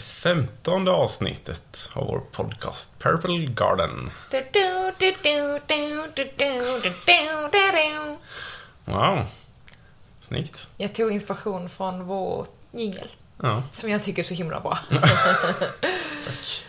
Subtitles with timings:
[0.00, 4.10] femtonde avsnittet av vår podcast Purple Garden.
[8.84, 9.24] Wow.
[10.20, 10.68] Snyggt.
[10.76, 13.08] Jag tog inspiration från vår jingel.
[13.42, 13.62] Ja.
[13.72, 14.78] Som jag tycker är så himla bra.
[16.26, 16.64] Tack.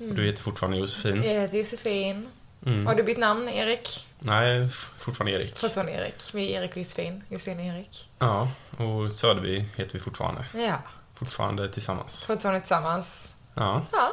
[0.00, 0.14] Mm.
[0.16, 1.22] Du heter fortfarande Josefin.
[1.22, 2.28] Jag heter Josefin.
[2.66, 2.86] Mm.
[2.86, 4.06] Har du bytt namn, Erik?
[4.18, 4.68] Nej,
[4.98, 5.58] fortfarande Erik.
[5.58, 6.34] Fortfarande Erik.
[6.34, 7.24] Vi är Erik och Josefin.
[7.28, 8.08] Josefin och Erik.
[8.18, 10.44] Ja, och Söderby heter vi fortfarande.
[10.54, 10.78] Ja.
[11.18, 12.24] Fortfarande tillsammans.
[12.24, 13.34] fortfarande tillsammans.
[13.54, 14.12] Ja, Ja.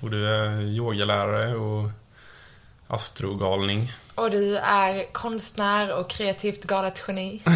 [0.00, 1.90] och du är yogalärare och
[2.86, 3.92] astrogalning.
[4.14, 7.42] Och du är konstnär och kreativt galet geni.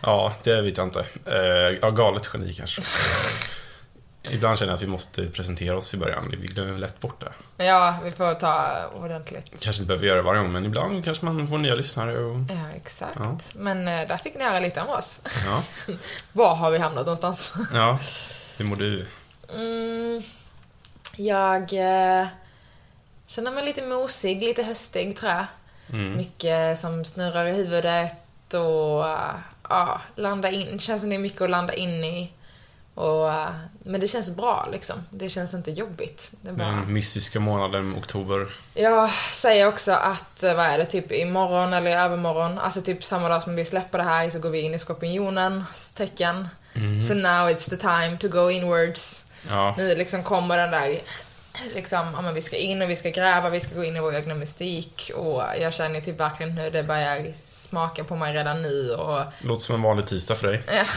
[0.00, 1.00] Ja, det vet jag inte.
[1.24, 2.82] Eh, ja, galet geni kanske.
[4.22, 6.34] Ibland känner jag att vi måste presentera oss i början.
[6.40, 7.64] Vi glömmer lätt bort det.
[7.64, 9.44] Ja, vi får ta ordentligt.
[9.60, 12.36] Kanske inte behöver göra det varje gång, men ibland kanske man får nya lyssnare och...
[12.36, 13.16] Ja, exakt.
[13.18, 13.38] Ja.
[13.54, 15.20] Men eh, där fick ni höra lite om oss.
[15.46, 15.62] Ja,
[16.32, 17.54] Var har vi hamnat någonstans?
[17.72, 17.98] ja.
[18.56, 19.06] Hur mår du?
[19.54, 20.22] Mm,
[21.16, 22.26] jag eh,
[23.26, 25.46] känner mig lite mosig, lite höstig tror jag.
[25.92, 26.16] Mm.
[26.16, 29.04] Mycket som snurrar i huvudet och
[29.68, 30.68] ja, landa in.
[30.72, 32.32] Det känns som det är mycket att landa in i.
[32.98, 33.48] Och, eh,
[33.84, 34.96] men det känns bra liksom.
[35.10, 36.32] Det känns inte jobbigt.
[36.42, 36.68] Det bara...
[36.68, 38.46] Den mystiska månaden oktober.
[38.74, 43.04] Jag säger också att, eh, vad är det, typ imorgon eller i övermorgon, alltså typ
[43.04, 46.48] samma dag som vi släpper det här så går vi in i skorpionens tecken.
[47.08, 49.24] So now it's the time to go inwards.
[49.48, 51.00] Ja, Nu liksom kommer den där,
[51.74, 54.00] liksom, ja men vi ska in och vi ska gräva, vi ska gå in i
[54.00, 58.62] vår egna mystik och jag känner typ verkligen hur det börjar smaka på mig redan
[58.62, 60.62] nu och låter som en vanlig tisdag för dig.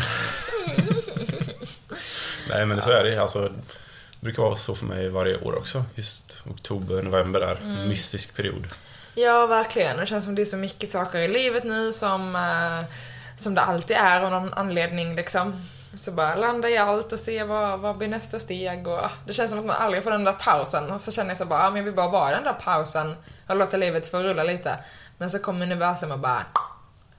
[2.53, 3.21] Nej, men så är det.
[3.21, 5.85] Alltså, det brukar vara så för mig varje år också.
[5.95, 7.57] Just oktober, november där.
[7.63, 8.67] En mystisk period.
[9.15, 9.97] Ja, verkligen.
[9.97, 12.89] Det känns som det är så mycket saker i livet nu som, eh,
[13.37, 15.65] som det alltid är av någon anledning liksom.
[15.95, 19.49] Så bara landa i allt och se vad, vad blir nästa steg och det känns
[19.49, 20.91] som att man aldrig får den där pausen.
[20.91, 23.15] Och så känner jag så bara, ja men jag vill bara vara den där pausen
[23.47, 24.77] och låta livet få rulla lite.
[25.17, 26.45] Men så kommer universum och bara,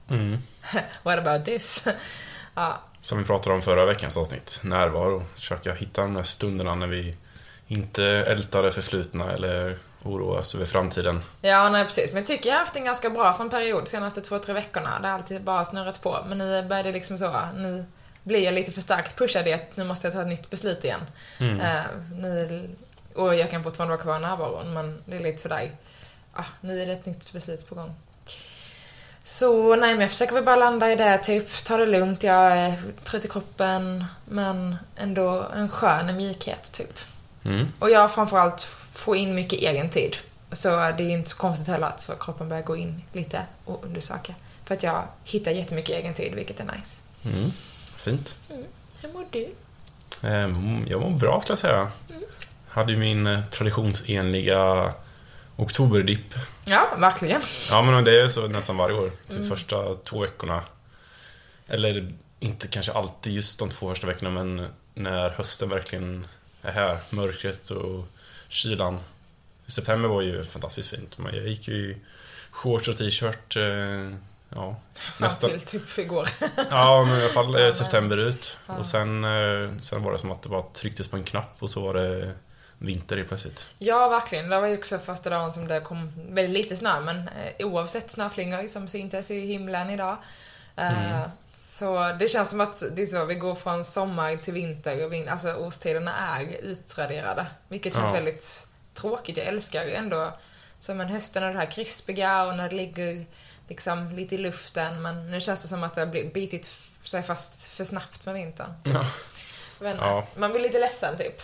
[0.09, 0.37] Mm.
[1.03, 1.85] what about this?
[2.55, 4.59] ja, Som vi pratade om förra veckans avsnitt.
[4.63, 5.23] Närvaro.
[5.35, 7.15] Försöka hitta de där stunderna när vi
[7.67, 11.23] inte ältar det förflutna eller oroas över framtiden.
[11.41, 12.11] Ja, nej precis.
[12.11, 14.53] Men jag tycker jag har haft en ganska bra som period de senaste två, tre
[14.53, 14.99] veckorna.
[15.01, 16.25] Det har alltid bara snurrat på.
[16.27, 17.85] Men nu börjar det liksom så, nu
[18.23, 20.83] blir jag lite för starkt pushad i att nu måste jag ta ett nytt beslut
[20.83, 21.01] igen.
[21.39, 21.59] Mm.
[21.59, 21.81] Eh,
[22.19, 22.69] nu,
[23.15, 25.71] och jag kan fortfarande vara kvar i närvaron, men det är lite sådär,
[26.33, 27.95] ah, nu är det ett nytt beslut på gång.
[29.23, 32.23] Så nej, men jag försöker väl bara landa i det, typ ta det lugnt.
[32.23, 36.99] Jag är trött i kroppen, men ändå en skön mjukhet, typ.
[37.43, 37.67] Mm.
[37.79, 40.15] Och jag framförallt få in mycket egen tid.
[40.51, 43.83] Så det är inte så konstigt heller att så kroppen börjar gå in lite och
[43.85, 44.33] undersöka.
[44.65, 47.01] För att jag hittar jättemycket egen tid, vilket är nice.
[47.25, 47.51] Mm.
[47.97, 48.35] Fint.
[49.01, 49.53] Hur mår du?
[50.27, 51.91] Ehm, Jag mår bra skulle jag säga.
[52.67, 54.93] Hade ju min eh, traditionsenliga
[55.55, 56.33] oktoberdipp.
[56.65, 57.41] Ja, verkligen.
[57.69, 59.11] Ja men det är så nästan varje år.
[59.29, 60.63] Typ första två veckorna.
[61.67, 66.27] Eller inte kanske alltid just de två första veckorna men när hösten verkligen
[66.61, 66.97] är här.
[67.09, 68.05] Mörkret och
[68.49, 68.99] kylan.
[69.67, 71.17] September var ju fantastiskt fint.
[71.33, 71.97] Jag gick ju i
[72.51, 73.55] shorts och t-shirt.
[73.57, 74.17] eh,
[74.55, 76.27] Ja, Fram till typ igår.
[76.69, 78.57] Ja, men i alla fall eh, september ut.
[78.67, 81.69] Och sen, eh, sen var det som att det bara trycktes på en knapp och
[81.69, 82.31] så var det
[82.83, 83.69] vinter helt plötsligt.
[83.79, 84.49] ja, verkligen.
[84.49, 88.11] Det var ju också första dagen som det kom väldigt lite snö, men eh, oavsett
[88.11, 90.17] snöflingor som syntes i himlen idag.
[90.75, 91.21] Eh,
[91.55, 95.13] Så det känns som att det är så, vi går från sommar till vinter och
[95.13, 97.45] vin- alltså årstiderna är utraderade.
[97.67, 98.13] Vilket känns Ja.
[98.13, 99.37] väldigt tråkigt.
[99.37, 100.33] Jag älskar ändå
[100.79, 103.25] som en hösten och det här krispiga och när det ligger
[103.67, 105.01] liksom lite i luften.
[105.01, 106.71] Men nu känns det som att det har bitit
[107.03, 108.73] sig fast för snabbt med vintern.
[108.83, 109.05] Ja.
[109.89, 110.01] Inte.
[110.03, 110.27] Ja.
[110.37, 111.41] Man blir lite ledsen typ.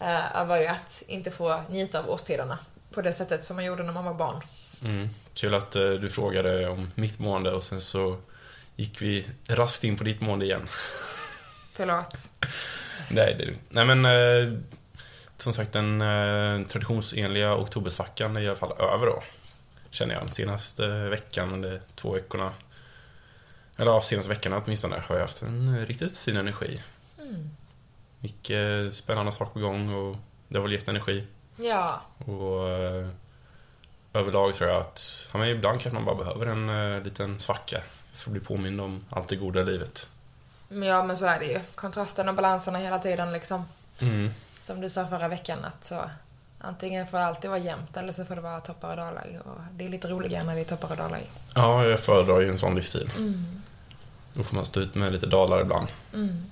[0.00, 2.58] Uh, över att inte få njuta av årstiderna.
[2.90, 4.40] På det sättet som man gjorde när man var barn.
[4.84, 5.08] Mm.
[5.34, 8.18] Kul att eh, du frågade om mitt mående och sen så
[8.76, 10.68] gick vi raskt in på ditt mående igen.
[11.72, 12.30] Förlåt.
[13.10, 13.62] Nej, det är lugnt.
[13.68, 14.58] Nej men eh,
[15.36, 19.22] som sagt den eh, traditionsenliga oktobersvackan är i alla fall över då.
[19.90, 20.32] Känner jag.
[20.32, 22.54] Senaste veckan eller två veckorna.
[23.78, 26.82] Eller ja, senaste veckan åtminstone har jag haft en eh, riktigt fin energi.
[27.18, 27.50] Mm.
[28.24, 30.16] Mycket spännande saker på gång och
[30.48, 31.26] det har väl gett energi.
[31.56, 32.00] Ja.
[32.18, 33.08] Och eh,
[34.12, 37.80] överlag tror jag att ja, men ibland kanske man bara behöver en eh, liten svacka
[38.14, 40.08] för att bli påmind om allt det goda i livet.
[40.68, 41.60] Ja, men så är det ju.
[41.74, 43.64] Kontrasten och balanserna hela tiden liksom.
[44.00, 44.30] Mm.
[44.60, 46.10] Som du sa förra veckan att så
[46.58, 49.40] Antingen får det alltid vara jämnt eller så får det vara toppar och dalar.
[49.44, 51.20] Och det är lite roligare när det är toppar och dalar.
[51.54, 53.10] Ja, jag föredrar ju en sån livsstil.
[54.34, 55.88] Då får man stå ut med lite dalar ibland.
[56.14, 56.44] Mm.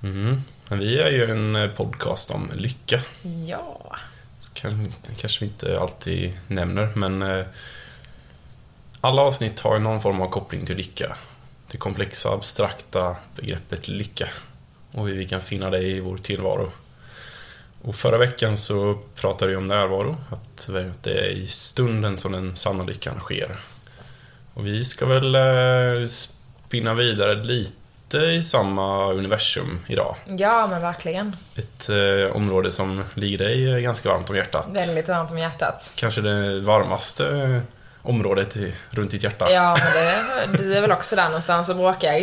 [0.00, 3.00] Men vi är ju en eh, podcast om lycka.
[3.46, 3.96] Ja.
[4.40, 7.46] Så kan, kanske vi inte alltid nämner, men eh,
[9.00, 11.16] alla avsnitt har någon form av koppling till lycka.
[11.70, 14.28] Det komplexa, abstrakta begreppet lycka.
[14.92, 16.72] Och hur vi kan finna det i vår tillvaro.
[17.82, 20.68] Och förra veckan så pratade vi om närvaro, att
[21.02, 23.56] det är i stunden som den sanna lyckan sker.
[24.54, 30.16] Och vi ska väl eh, spinna vidare lite i samma universum idag.
[30.26, 31.36] Ja, men verkligen.
[31.56, 34.68] Ett eh, område som ligger dig eh, ganska varmt om hjärtat.
[34.70, 35.92] Väldigt varmt om hjärtat.
[35.96, 37.60] Kanske det varmaste eh,
[38.02, 39.50] området i, runt ditt hjärta.
[39.50, 42.20] Ja, men det, det är väl också där någonstans och bråkar.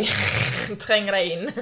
[0.86, 1.52] Tränger dig in.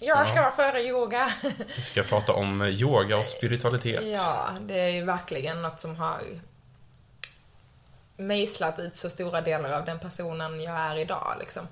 [0.00, 0.42] Jag ska Ja.
[0.42, 1.32] vara före yoga.
[1.76, 4.04] Vi ska prata om eh, yoga och spiritualitet.
[4.04, 6.20] Ja, det är ju verkligen något som har
[8.16, 11.36] mejslat ut så stora delar av den personen jag är idag.
[11.40, 11.68] Liksom.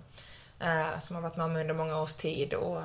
[0.61, 2.83] Eh, som har varit med mig under många års tid och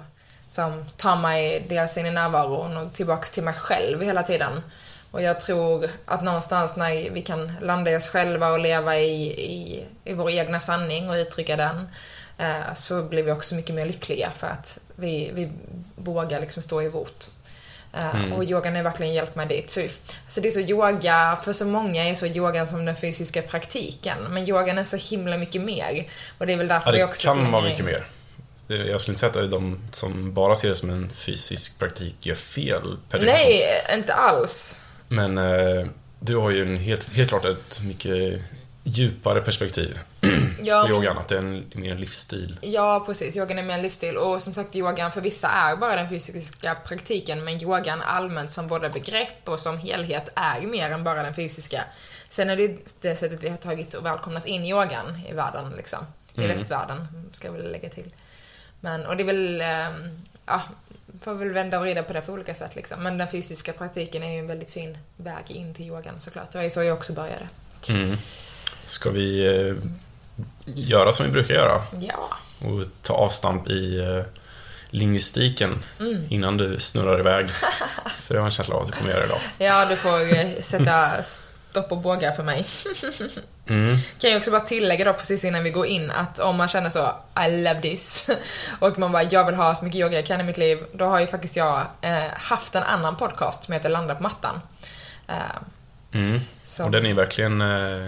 [0.47, 4.61] som tar mig dels in i närvaron och tillbaks till mig själv hela tiden.
[5.11, 9.23] Och jag tror att någonstans när vi kan landa i oss själva och leva i,
[9.31, 11.87] i, i vår egna sanning och uttrycka den
[12.37, 15.51] eh, så blir vi också mycket mer lyckliga för att vi, vi
[15.95, 17.27] vågar liksom stå vårt
[17.95, 19.71] Uh, Och yogan har verkligen hjälpt mig dit.
[19.71, 23.41] Så, alltså det är så yoga, för så många är så yogan som den fysiska
[23.41, 24.17] praktiken.
[24.29, 26.05] Men yogan är så himla mycket mer.
[26.37, 28.05] Och det är väl därför Ja, det också kan vara in- mycket mer.
[28.67, 32.35] Jag skulle inte säga att de som bara ser det som en fysisk praktik gör
[32.35, 33.19] fel per.
[33.19, 34.79] Nej, inte alls.
[35.07, 35.85] Men eh,
[36.19, 38.41] du har ju en helt, helt klart ett mycket
[38.91, 39.99] djupare perspektiv
[40.61, 41.17] Ja, på yogan.
[41.17, 42.57] Att det är en, mer en livsstil.
[42.61, 43.37] Ja, precis.
[43.37, 44.17] Yogan är mer en livsstil.
[44.17, 47.43] Och som sagt, yogan för vissa är bara den fysiska praktiken.
[47.43, 51.83] Men yogan allmänt som både begrepp och som helhet är mer än bara den fysiska.
[52.29, 55.99] Sen är det det sättet vi har tagit och välkomnat in yogan i världen, liksom.
[56.33, 58.13] I västvärlden, ska jag väl lägga till.
[58.79, 59.93] Men, och det är väl, ehm,
[60.45, 60.61] ja,
[61.21, 63.03] får väl vända och vrida på det på olika sätt liksom.
[63.03, 66.51] Men den fysiska praktiken är ju en väldigt fin väg in till yogan såklart.
[66.51, 67.47] Det var ju så jag också började.
[67.89, 68.17] Mm.
[68.85, 69.75] Ska vi eh,
[70.65, 72.29] göra som vi brukar göra Ja.
[72.67, 74.23] och ta avstamp i eh,
[74.89, 76.25] lingvistiken Mm.
[76.29, 77.49] innan du snurrar iväg?
[78.19, 79.39] För jag har en känsla av att du kommer göra det idag.
[79.57, 82.65] Ja, du får eh, sätta stopp och bågar för mig.
[83.67, 83.97] Mm.
[84.21, 86.89] Kan jag också bara tillägga då precis innan vi går in att om man känner
[86.89, 87.15] så
[87.47, 88.27] I love this
[88.79, 91.05] och man bara jag vill ha så mycket yoga jag kan i mitt liv då
[91.05, 94.61] har ju faktiskt jag eh, haft en annan podcast som heter Landa på mattan.
[95.27, 95.35] Eh,
[96.13, 96.39] Mm.
[96.83, 98.07] Och den är verkligen eh,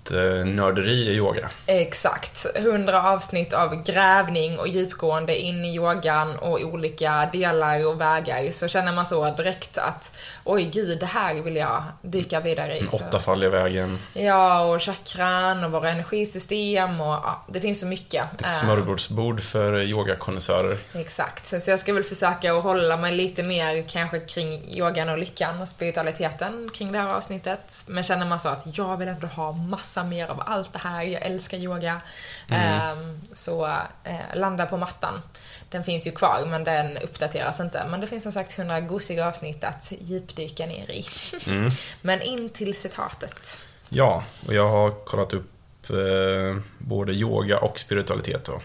[0.45, 1.49] nörderi i yoga.
[1.65, 2.45] Exakt.
[2.55, 8.51] 100 avsnitt av grävning och djupgående in i yogan och olika delar och vägar.
[8.51, 10.11] Så känner man så direkt att
[10.43, 12.79] oj gud, det här vill jag dyka vidare i.
[12.79, 12.97] Den Så.
[12.97, 13.99] åttafaldiga vägen.
[14.13, 18.33] Ja, och chakran och våra energisystem och ja, det finns så mycket.
[18.33, 20.77] Ett Eh, smörgårdsbord för yogakonnässörer.
[20.93, 25.17] Exakt, så jag ska väl försöka att hålla mig lite mer kanske kring yogan och
[25.17, 27.85] lyckan och spiritualiteten kring det här avsnittet.
[27.87, 29.51] Men känner man så att jag vill ändå ha
[29.91, 32.01] massa mer av allt det här, jag älskar yoga.
[32.49, 33.65] Ehm, så
[34.03, 35.21] eh, landa på mattan.
[35.69, 37.85] Den finns ju kvar men den uppdateras inte.
[37.89, 41.05] Men det finns som sagt 100 gosiga avsnitt att djupdyka ner i.
[42.01, 43.63] men in till citatet.
[43.89, 48.61] Ja, och jag har kollat upp eh, både yoga och spiritualitet och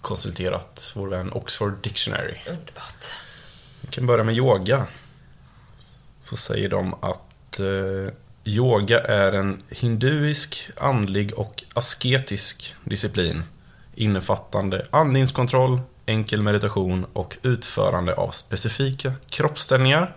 [0.00, 2.36] konsulterat vår vän Oxford Dictionary.
[2.46, 3.04] Underbart.
[3.80, 4.86] Vi kan börja med yoga.
[6.20, 8.14] Så säger de att eh,
[8.48, 13.42] yoga är en hinduisk, andlig och asketisk disciplin
[13.94, 20.14] innefattande andningskontroll, enkel meditation och utförande av specifika kroppsställningar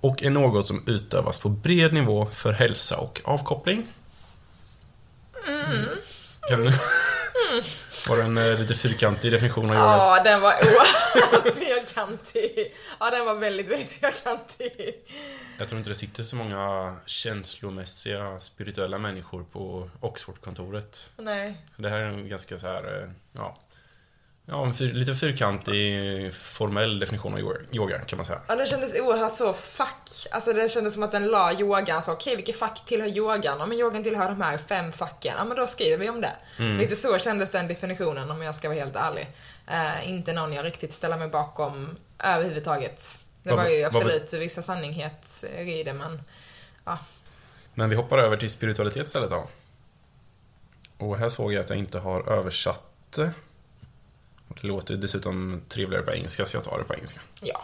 [0.00, 3.86] och är något som utövas på bred nivå för hälsa och avkoppling.
[6.48, 6.72] Kan,
[8.08, 9.86] var det en eh, lite fyrkantig definition av yoga?
[9.86, 12.74] Ja, den var oerhört fyrkantig.
[13.00, 14.94] Ja, den var väldigt, väldigt fyrkantig.
[15.58, 21.10] Jag tror inte det sitter så många känslomässiga, spirituella människor på Oxford-kontoret.
[21.16, 21.54] Nej.
[21.76, 23.56] Så det här är en ganska så här, eh, ja,
[24.46, 27.40] ja en fyr, lite fyrkantig, formell definition av
[27.72, 28.40] yoga- kan man säga.
[28.48, 30.26] Ja, den kändes oerhört så fack.
[30.30, 33.40] Alltså det kändes som att den la yogan så, okej vilket fack tillhör yogan?
[33.58, 35.34] Ja men yogan tillhör de här fem facken.
[35.38, 36.36] Ja men då skriver vi om det.
[36.58, 39.28] Lite så kändes den definitionen om jag ska vara helt ärlig.
[39.68, 43.18] Eh, inte någon jag riktigt ställer mig bakom överhuvudtaget.
[43.42, 46.20] Det var ju absolut vissa sanninghet i det men,
[46.84, 46.98] ja.
[47.74, 49.48] Men vi hoppar över till spiritualitet istället då.
[50.98, 53.18] Och här såg jag att jag inte har översatt
[54.60, 54.66] det.
[54.66, 57.20] Låter dessutom trevligare på engelska, så jag tar det på engelska.
[57.40, 57.62] Ja.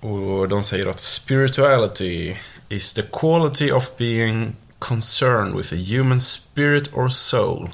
[0.00, 2.36] Och de säger att spirituality
[2.68, 7.68] is the quality of being concerned with a human spirit or soul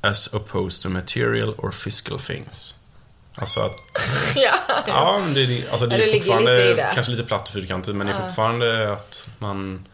[0.00, 2.74] as opposed to material or physical things.
[3.34, 3.76] Alltså att,
[4.36, 4.54] ja.
[4.86, 6.90] ja, men det, är- alltså det Ja, är det ligger fortfarande, lite det.
[6.94, 8.26] kanske lite platt och fyrkantigt, men det är Ja.
[8.26, 9.86] fortfarande att man,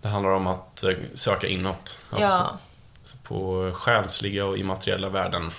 [0.00, 1.98] det handlar om att eh, söka inåt.
[2.10, 2.58] Alltså, ja.
[3.22, 5.50] på själsliga och immateriella värden.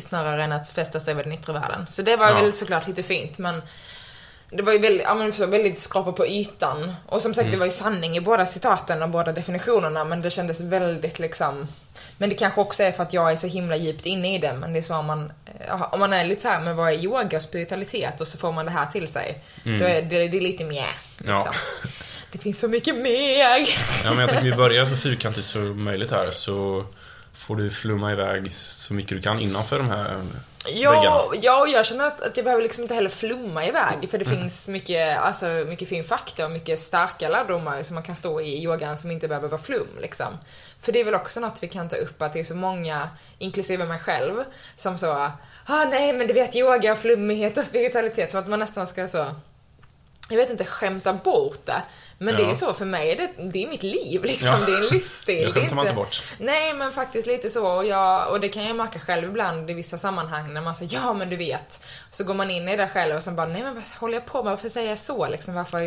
[0.00, 1.86] Snarare än att fästa sig vid den yttre världen.
[1.90, 2.42] Så det var Ja.
[2.42, 3.62] väl såklart lite fint, men
[4.50, 6.94] det var ju väldigt, ja, men så väldigt skrapa på ytan.
[7.06, 7.52] Och som sagt, Mm.
[7.52, 11.68] det var ju sanning i båda citaten och båda definitionerna, men det kändes väldigt liksom...
[12.18, 14.52] Men det kanske också är för att jag är så himla djupt inne i det,
[14.52, 15.32] men det är så om man,
[15.68, 18.20] ja, om man är lite så här, men vad är yoga och spiritualitet?
[18.20, 19.38] Och så får man det här till sig.
[19.64, 20.84] Då är det, det är lite mjä,
[21.18, 21.34] liksom.
[21.34, 21.42] Mm.
[21.46, 21.52] Ja.
[22.32, 23.68] Det finns så mycket mer!
[24.04, 26.84] Ja, men jag tänker vi börjar så fyrkantigt som möjligt här, så
[27.48, 30.20] får du flumma iväg så mycket du kan innanför de här
[30.66, 31.22] Ja, väggarna.
[31.42, 34.24] ja, och jag känner att, att jag behöver liksom inte heller flumma iväg för det
[34.26, 34.38] Mm.
[34.38, 38.62] finns mycket, alltså, mycket fin fakta och mycket starka lärdomar som man kan stå i
[38.64, 40.26] yogan som inte behöver vara flum liksom.
[40.80, 43.08] För det är väl också något vi kan ta upp att det är så många,
[43.38, 44.44] inklusive mig själv,
[44.76, 45.12] som så,
[45.66, 49.08] ah nej men du vet yoga och flummighet och spiritualitet, som att man nästan ska
[49.08, 49.26] så
[50.30, 51.82] jag vet inte, skämta bort det.
[52.20, 52.50] Men det Ja.
[52.50, 54.66] är så för mig, det, det är mitt liv liksom, Ja.
[54.66, 55.46] det är en livsstil.
[55.54, 56.22] Det skämtar man inte bort.
[56.38, 57.66] Nej, men faktiskt lite så.
[57.66, 60.94] Och, jag, och det kan jag märka själv ibland i vissa sammanhang när man säger
[60.94, 61.84] ja men du vet.
[62.10, 64.26] Så går man in i det själv och sen bara nej men vad håller jag
[64.26, 64.50] på med?
[64.50, 65.54] Varför säger jag så liksom?
[65.54, 65.86] Varför,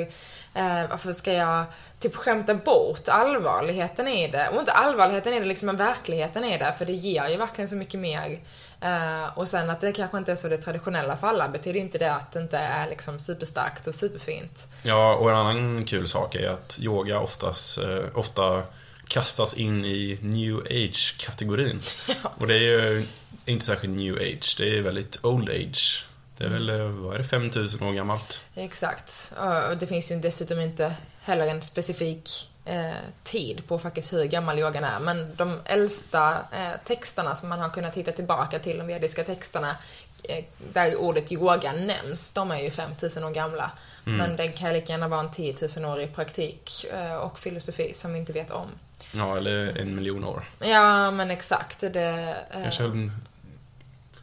[0.53, 1.63] eh, varför ska jag
[1.99, 4.49] typ skämta bort allvarligheten i det?
[4.49, 6.73] Och inte allvarligheten i det liksom, men verkligheten i det.
[6.77, 8.39] För det ger ju verkligen så mycket mer.
[8.81, 11.97] Eh, och sen att det kanske inte är så det traditionella för alla betyder inte
[11.97, 14.67] det att det inte är liksom superstarkt och superfint.
[14.83, 18.63] Ja, och en annan kul sak är att yoga oftast, eh, ofta
[19.07, 21.81] kastas in i new age-kategorin.
[22.37, 23.05] Och det är ju
[23.45, 26.05] inte särskilt new age, det är väldigt old age.
[26.37, 28.45] Det är väl, eh, vad är det, 5000 år gammalt?
[28.55, 29.33] Exakt.
[29.69, 32.91] Och det finns ju dessutom inte heller en specifik eh,
[33.23, 34.99] tid på faktiskt hur gammal yogan är.
[34.99, 39.75] Men de äldsta eh, texterna som man har kunnat hitta tillbaka till, de vediska texterna,
[40.23, 43.71] eh, där ordet yoga nämns, de är ju 5000 år gamla.
[44.03, 47.93] Men det kan lika gärna vara en 10 000 år i praktik eh, och filosofi
[47.93, 48.67] som vi inte vet om.
[49.13, 50.49] Ja, eller en miljon år.
[50.59, 51.79] Ja, men exakt.
[51.79, 53.11] Det, eh, Kanske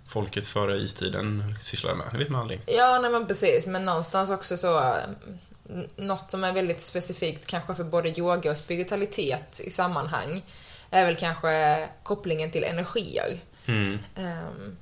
[0.08, 2.60] folket före istiden sysslade med, det vet man aldrig.
[2.66, 3.66] Ja, nej men precis.
[3.66, 4.78] Men någonstans också så...
[4.78, 4.94] eh,
[5.96, 10.42] Något som är väldigt specifikt kanske för både yoga och spiritualitet i sammanhang
[10.90, 13.38] är väl kanske kopplingen till energier.
[13.66, 13.98] Mm.
[14.16, 14.76] Ehm,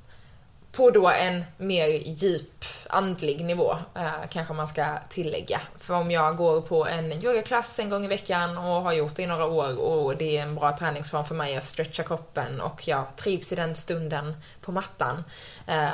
[0.77, 5.61] på då en mer djup andlig nivå, eh, kanske man ska tillägga.
[5.79, 9.23] För om jag går på en yogaklass en gång i veckan och har gjort det
[9.23, 12.89] i några år och det är en bra träningsform för mig att stretcha kroppen och
[12.89, 15.25] jag trivs i den stunden på mattan.
[15.67, 15.89] Eh,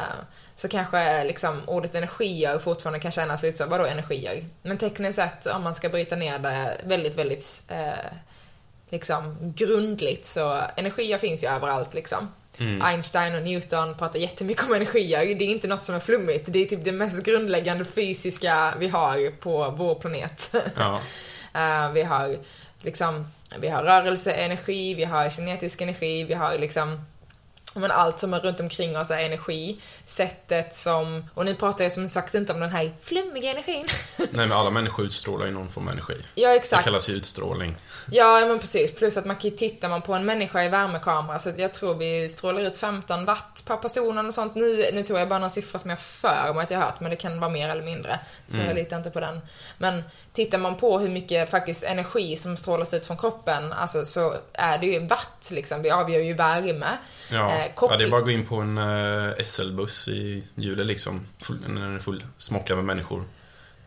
[0.56, 4.44] så kanske liksom ordet energier fortfarande kan kännas lite så, vadå energier?
[4.62, 8.12] Men tekniskt sett, om man ska bryta ner det väldigt, väldigt eh,
[8.90, 12.28] liksom grundligt så energier finns ju överallt liksom.
[12.60, 15.34] Einstein och Newton pratar jättemycket om energier.
[15.34, 16.52] Det är inte något som är flummigt.
[16.52, 20.54] Det är typ det mest grundläggande fysiska vi har på vår planet.
[20.76, 21.00] Ja.
[21.54, 22.38] Eh, vi har
[22.82, 23.26] liksom,
[23.58, 27.00] vi har rörelseenergi, vi har kinetisk energi, vi har liksom
[27.80, 29.78] men allt som är runt omkring oss är energi.
[30.04, 33.84] Sättet som, och nu pratar jag som sagt inte om den här flummiga energin.
[34.18, 36.16] Nej, men alla människor utstrålar ju någon form av energi.
[36.34, 36.84] ja, Det exakt.
[36.84, 37.76] kallas ju utstrålning.
[38.10, 38.94] Ja, men precis.
[38.94, 41.94] Plus att man kan ju titta man på en människa i värmekamera så jag tror
[41.94, 44.54] vi strålar ut 15 watt per person och sånt.
[44.54, 47.00] Nu, nu tror jag bara några siffror som jag för mig att jag har hört,
[47.00, 48.20] men det kan vara mer eller mindre.
[48.46, 49.40] Så jag litar inte på den.
[49.78, 50.02] Men
[50.32, 54.78] tittar man på hur mycket faktiskt energi som strålas ut från kroppen, alltså så är
[54.78, 55.82] det ju watt liksom.
[55.82, 56.86] Vi avgör ju värme.
[57.30, 60.44] Ja, Eh, ja koppl- det är bara att gå in på en eh, SL-buss i
[60.54, 61.26] Julen liksom.
[61.40, 63.24] Full, när den är full smockad med människor.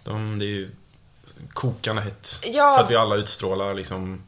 [0.04, 0.70] De, det är ju
[1.54, 2.30] kokande hett.
[2.44, 2.76] Ja.
[2.76, 4.24] För att vi alla utstrålar liksom,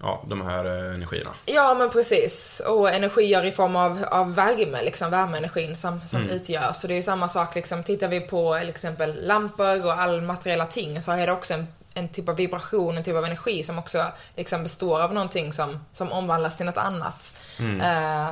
[0.00, 1.30] ja, de här eh, energierna.
[1.46, 2.62] Ja, men precis.
[2.66, 6.76] Och energier i form av, av värme, liksom värmeenergin som, som utgörs.
[6.76, 10.66] Så det är samma sak, liksom, tittar vi på till exempel lampor och all materiella
[10.66, 13.78] ting så är det också en, en typ av vibration, en typ av energi som
[13.78, 17.32] också liksom består av någonting som, som omvandlas till något annat.
[17.60, 18.30] Eh,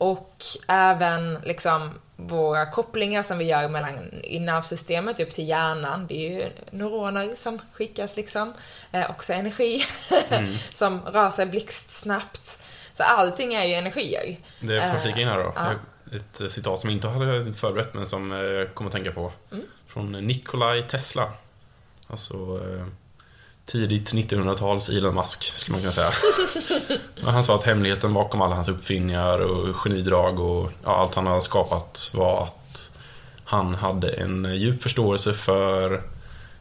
[0.00, 0.36] och
[0.68, 6.06] även liksom våra kopplingar som vi gör mellan i nervsystemet upp till hjärnan.
[6.06, 8.54] Det är ju neuroner som skickas liksom.
[8.92, 9.84] Eh, också energi
[10.72, 12.60] som rör sig blixtsnabbt.
[12.92, 14.36] Så allting är ju energier.
[14.60, 15.52] Det får jag Eh, flika in här då.
[15.56, 15.72] ja.
[16.16, 19.32] Ett eh, citat som jag inte hade förberett men som jag kommer att tänka på.
[19.52, 19.64] Mm.
[19.86, 21.32] Från Nikolaj Tesla.
[22.06, 22.86] Alltså eh,
[23.70, 26.10] tidigt 1900-tals Elon Musk skulle man kunna säga.
[27.24, 31.40] Han sa att hemligheten bakom alla hans uppfinningar och genidrag och ja, allt han har
[31.40, 32.90] skapat var att
[33.44, 36.02] han hade en djup förståelse för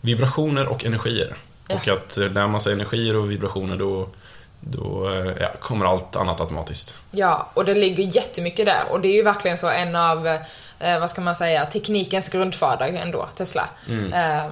[0.02, 1.36] vibrationer och energier.
[1.68, 1.76] Ja.
[1.76, 4.10] Och att lär man sig energier och vibrationer då,
[4.60, 6.96] då eh, ja, kommer allt annat automatiskt.
[7.12, 8.84] Ja, och det ligger jättemycket där.
[8.90, 10.28] Och det är ju verkligen så en av,
[10.80, 13.70] eh, vad ska man säga, teknikens grundfader ändå, Tesla.
[14.14, 14.44] Eh,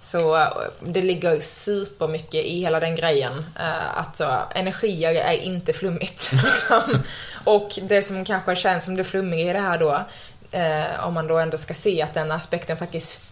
[0.00, 0.48] så eh,
[0.80, 3.44] det ligger supermycket i hela den grejen.
[3.58, 6.32] Eh, att så, energier är inte flummigt.
[6.44, 7.02] Liksom.
[7.44, 10.04] och det som kanske känns som det flummiga i det här då,
[10.50, 13.26] eh, om man då ändå ska se att den aspekten faktiskt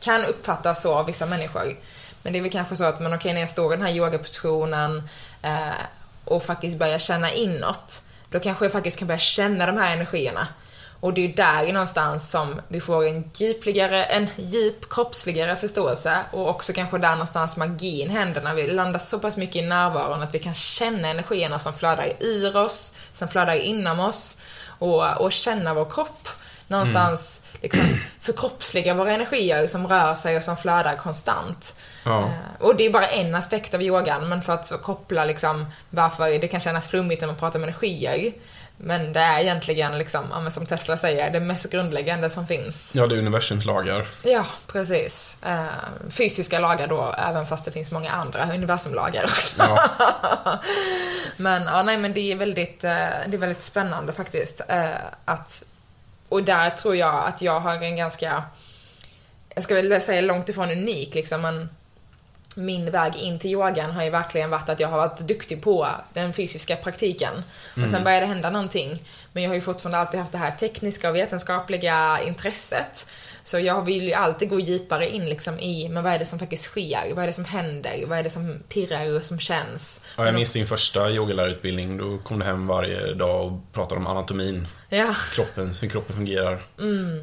[0.00, 1.76] kan uppfattas så av vissa människor.
[2.22, 3.94] Men det är väl kanske så att, men okej, när jag står i den här
[3.94, 5.08] yogapositionen
[6.24, 10.48] och faktiskt börjar känna inåt, då kanske jag faktiskt kan börja känna de här energierna.
[11.00, 16.48] Och det är där någonstans som vi får en djupligare, en djup kroppsligare förståelse och
[16.48, 20.34] också kanske där någonstans magin händer när vi landar så pass mycket i närvaron att
[20.34, 24.36] vi kan känna energierna som flödar ur oss, som flödar inom oss
[24.78, 26.28] och, och känna vår kropp.
[26.66, 31.74] Någonstans liksom förkroppsliga våra energier som rör sig och som flödar konstant.
[32.04, 32.18] Ja.
[32.20, 35.66] Eh, Och det är bara en aspekt av yogan, men för att så koppla liksom
[35.90, 38.32] varför det kan kännas flummigt när man pratar om energier.
[38.82, 42.92] Men det är egentligen, liksom, som Tesla säger, det mest grundläggande som finns.
[42.94, 44.06] Ja, det är universums lagar.
[44.22, 45.36] Ja, precis.
[45.46, 45.64] Eh,
[46.10, 49.62] fysiska lagar då, även fast det finns många andra universumlagar också.
[49.62, 49.88] Ja.
[51.36, 52.90] Men, ja, nej, men det är väldigt, eh,
[53.26, 54.60] det är väldigt spännande faktiskt.
[54.68, 54.88] eh,
[55.24, 55.62] Att,
[56.28, 58.42] och där tror jag att jag har en ganska,
[59.54, 61.68] jag ska väl säga långt ifrån unik liksom, men
[62.56, 65.88] min väg in till yogan har ju verkligen varit att jag har varit duktig på
[66.12, 67.32] den fysiska praktiken.
[67.82, 69.02] Och sen började det hända någonting.
[69.32, 73.06] Men jag har ju fortfarande alltid haft det här tekniska och vetenskapliga intresset.
[73.44, 76.38] Så jag vill ju alltid gå djupare in liksom i, men vad är det som
[76.38, 77.14] faktiskt sker?
[77.14, 78.04] Vad är det som händer?
[78.06, 80.04] Vad är det som pirrar och som känns?
[80.16, 81.96] Ja, jag minns din första yogalärarutbildning.
[81.98, 84.68] Då kom du hem varje dag och pratade om anatomin.
[84.88, 86.62] Ja, Kroppen, hur kroppen fungerar.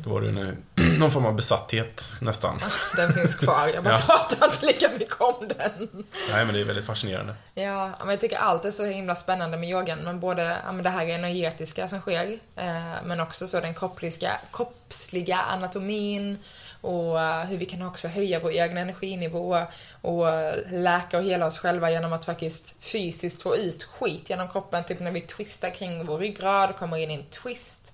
[0.04, 0.64] Då var det en,
[1.00, 2.60] någon form av besatthet nästan.
[2.96, 3.68] den finns kvar.
[3.74, 4.00] Jag bara Ja.
[4.06, 6.04] pratar inte lika mycket om den.
[6.32, 7.36] Nej, men det är väldigt fascinerande.
[7.54, 10.00] Ja, men jag tycker allt är så himla spännande med yogan.
[10.04, 14.38] Men både ja, men det här energetiska som sker, eh, men också så den kroppsliga,
[14.54, 16.38] kroppsliga anatomin
[16.82, 19.66] och eh, hur vi kan också höja vår egen energinivå
[20.02, 20.26] och
[20.72, 24.84] läka och hela oss själva genom att faktiskt fysiskt få ut skit genom kroppen.
[24.84, 27.94] Typ när vi twistar kring vår ryggrad, kommer in i en twist.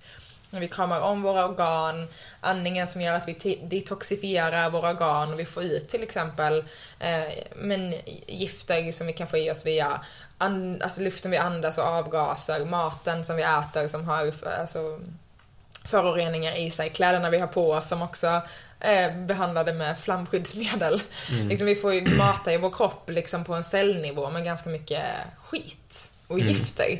[0.49, 2.07] När vi kramar om våra organ,
[2.41, 6.63] andningen som gör att vi detoxifierar våra organ och vi får ut till exempel
[6.99, 7.93] eh, men
[8.27, 10.01] gifter som vi kan få i oss via
[10.43, 14.99] an- alltså luften vi andas och avgaser, maten som vi äter som har alltså,
[15.85, 18.41] föroreningar i sig, kläderna vi har på oss som också
[18.79, 21.01] är behandlade med flamskyddsmedel.
[21.49, 25.03] Liksom vi får ju mata i vår kropp liksom på en cellnivå med ganska mycket
[25.45, 26.99] skit och gifter.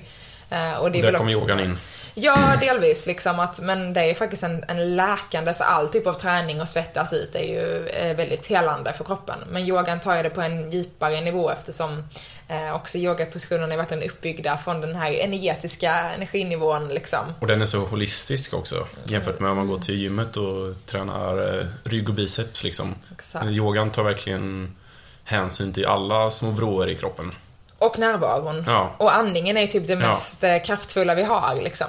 [0.49, 1.77] Eh, och det är Där kommer yogan in.
[2.15, 6.13] Ja, delvis liksom att, men det är faktiskt en, en läkande, så all typ av
[6.13, 9.39] träning och svettas ut är ju eh, väldigt helande för kroppen.
[9.49, 12.08] Men yogan tar ju det på en djupare nivå eftersom
[12.47, 17.19] eh, också yogapositionerna är verkligen uppbyggda från den här energetiska energinivån liksom.
[17.39, 18.88] Och den är så holistisk också.
[19.06, 22.95] Jämfört med om man går till gymmet och tränar eh, rygg och biceps liksom.
[23.12, 23.45] Exakt.
[23.45, 24.75] Yogan tar verkligen
[25.23, 27.32] hänsyn till alla små vrår i kroppen.
[27.77, 28.63] Och närvaron.
[28.67, 28.95] Ja.
[28.97, 29.99] Och andningen är typ det Ja.
[29.99, 31.88] mest eh, kraftfulla vi har liksom.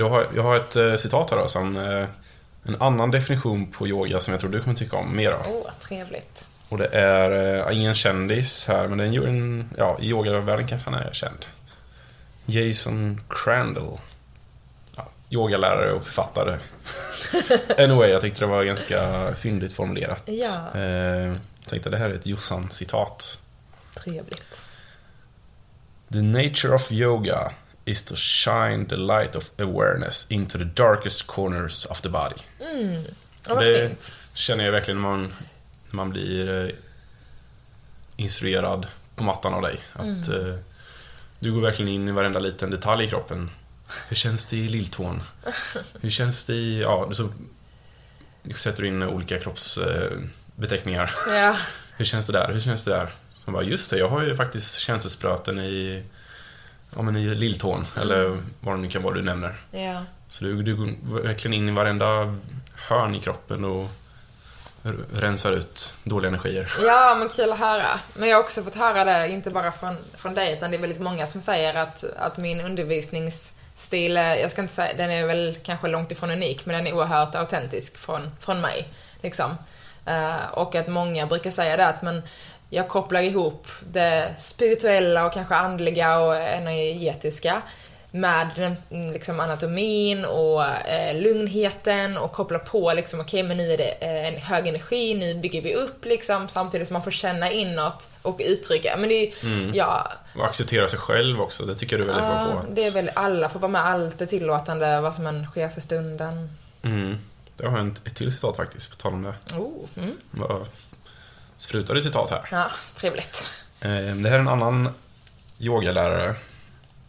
[0.00, 1.76] Har, jag har ett eh, citat här då, som
[2.68, 5.42] en annan definition på yoga som jag tror du kommer tycka om mer av.
[5.48, 6.45] Åh, trevligt.
[6.68, 10.90] Och det är eh, ingen kändis här, men den gör en, ja, i yogavärlden kanske
[10.90, 11.46] han är känd.
[12.46, 13.98] Jason Crandall.
[14.96, 16.58] Ja, yogalärare och författare.
[17.84, 20.22] anyway, jag tyckte det var ganska fyndigt formulerat.
[20.26, 20.70] Ja.
[20.74, 23.38] Eh, jag tänkte det här är ett Jossan-citat.
[23.94, 24.64] Trevligt.
[26.12, 27.52] The nature of yoga
[27.84, 32.36] is to shine the light of awareness into the darkest corners of the body.
[33.48, 34.12] Ja, vad det fint.
[34.32, 35.32] känner jag verkligen när man,
[35.92, 36.70] man blir eh,
[38.16, 39.80] instruerad på mattan av dig.
[39.92, 40.48] Att Mm.
[40.48, 40.54] eh,
[41.40, 43.50] du går verkligen in i varenda liten detalj i kroppen.
[44.08, 45.22] Hur känns det i lilltån?
[46.00, 46.80] Hur känns det i...
[46.82, 47.28] Ja, så
[48.56, 51.10] sätter du in olika kroppsbeteckningar.
[51.28, 51.34] Eh.
[51.34, 51.56] Ja.
[51.96, 52.52] Hur känns det där?
[52.52, 53.10] Hur känns det där?
[53.34, 56.02] Så bara, just det, jag har ju faktiskt känselspröten i,
[56.96, 57.86] ja, men i lilltån.
[57.96, 59.54] Eller vad det nu kan vara du nämner.
[59.70, 60.04] ja.
[60.28, 62.36] Så du, du går verkligen in i varenda
[62.74, 63.88] hörn i kroppen och
[65.12, 66.72] rensar ut dåliga energier.
[66.82, 68.00] Ja, men kul att höra.
[68.14, 70.80] Men jag har också fått höra det, inte bara från, från dig, utan det är
[70.80, 75.56] väldigt många som säger att, att min undervisningsstil, jag ska inte säga, den är väl
[75.62, 78.88] kanske långt ifrån unik, men den är oerhört autentisk från, från mig.
[79.22, 79.50] Liksom.
[80.06, 82.22] Eh, och att många brukar säga det att men
[82.70, 87.62] jag kopplar ihop det spirituella och kanske andliga och energetiska
[88.16, 93.78] med mm, liksom anatomin och eh, lugnheten och koppla på liksom, okej men nu är
[93.78, 97.50] det eh, en hög energi, nu bygger vi upp liksom samtidigt som man får känna
[97.50, 98.96] inåt och uttrycka.
[98.98, 99.32] Men det är,
[99.74, 102.72] ja, Och acceptera sig själv också, det tycker du är väldigt bra ja, på.
[102.74, 105.80] det är väl alla får vara med, allt är tillåtande, vad som än sker för
[105.80, 106.50] stunden.
[106.82, 107.18] Mm.
[107.56, 109.34] Det har jag ett till citat faktiskt, på tal om det.
[109.58, 110.16] Oh, mm.
[110.30, 110.58] Bara
[111.56, 112.48] sprutade citat här.
[112.50, 113.44] Ja, trevligt.
[113.80, 114.88] Eh, Det här är en annan
[115.58, 116.34] yogalärare.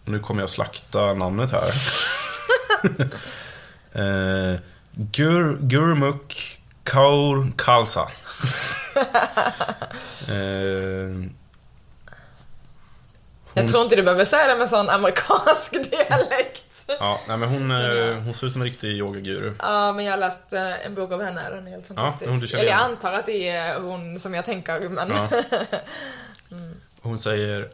[0.07, 1.73] Nu kommer jag slakta namnet här.
[4.53, 4.59] eh,
[4.91, 8.01] Gur, Gurmuk Kaur Khalsa.
[10.29, 11.27] eh,
[13.53, 16.85] Jag tror inte du behöver säga det med sån amerikansk dialekt.
[16.99, 18.13] Ja, nej, men hon, eh, ja.
[18.13, 19.53] hon ser ut som en riktig yogaguru.
[19.59, 22.47] Ja, men jag har läst eh, en bok av henne, den är helt fantastisk.
[22.47, 25.09] känner Eller jag antar att det är hon som jag tänker, men...
[25.09, 25.27] Ja.
[27.01, 27.69] Hon säger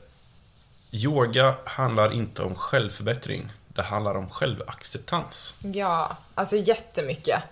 [0.94, 3.52] Yoga handlar inte om självförbättring.
[3.68, 5.56] Det handlar om självacceptans.
[5.62, 7.44] Ja, alltså jättemycket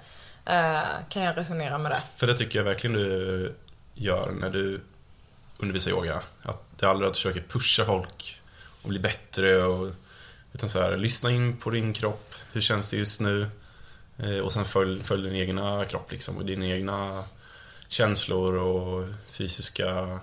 [0.45, 2.01] eh, kan jag resonera med det.
[2.17, 3.55] För det tycker jag verkligen du
[3.93, 4.81] gör när du
[5.57, 6.21] undervisar yoga.
[6.43, 8.41] Att det är aldrig att du försöker pusha folk
[8.81, 9.63] och bli bättre.
[9.63, 9.93] Och,
[10.53, 12.35] utan så här, lyssna in på din kropp.
[12.51, 13.49] Hur känns det just nu?
[14.17, 16.37] Eh, och sen följ, följ din egna kropp liksom.
[16.37, 17.23] Och dina egna
[17.87, 20.19] känslor och fysiska...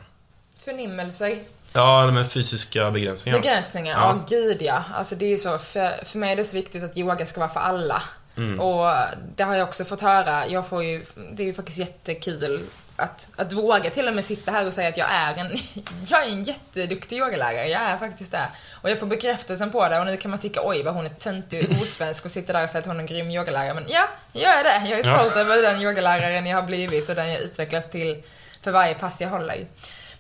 [0.57, 1.39] Förnimmelser,
[1.79, 3.39] Ja, med fysiska begränsningar.
[3.39, 4.19] begränsningar, Ja.
[4.29, 4.85] ja gud ja.
[4.95, 7.51] Alltså det är så, för, för mig är det så viktigt att yoga ska vara
[7.51, 8.03] för alla.
[8.37, 8.61] Mm.
[8.61, 8.93] Och
[9.37, 12.61] det har jag också fått höra, jag får ju, det är ju faktiskt jättekul
[12.97, 15.57] att, att våga till och med sitta här och säga att jag är en,
[16.09, 18.49] jag är en jätteduktig yogalärare, jag är faktiskt det.
[18.83, 21.11] Och jag får bekräftelsen på det och nu kan man tycka oj vad hon är
[21.11, 23.75] töntig och osvensk och sitter där och säger att hon är en grym yogalärare.
[23.75, 24.89] Men ja, jag är det.
[24.91, 25.19] Jag är Ja.
[25.19, 28.23] stolt över den yogaläraren jag har blivit och den jag utvecklas till
[28.63, 29.67] för varje pass jag håller.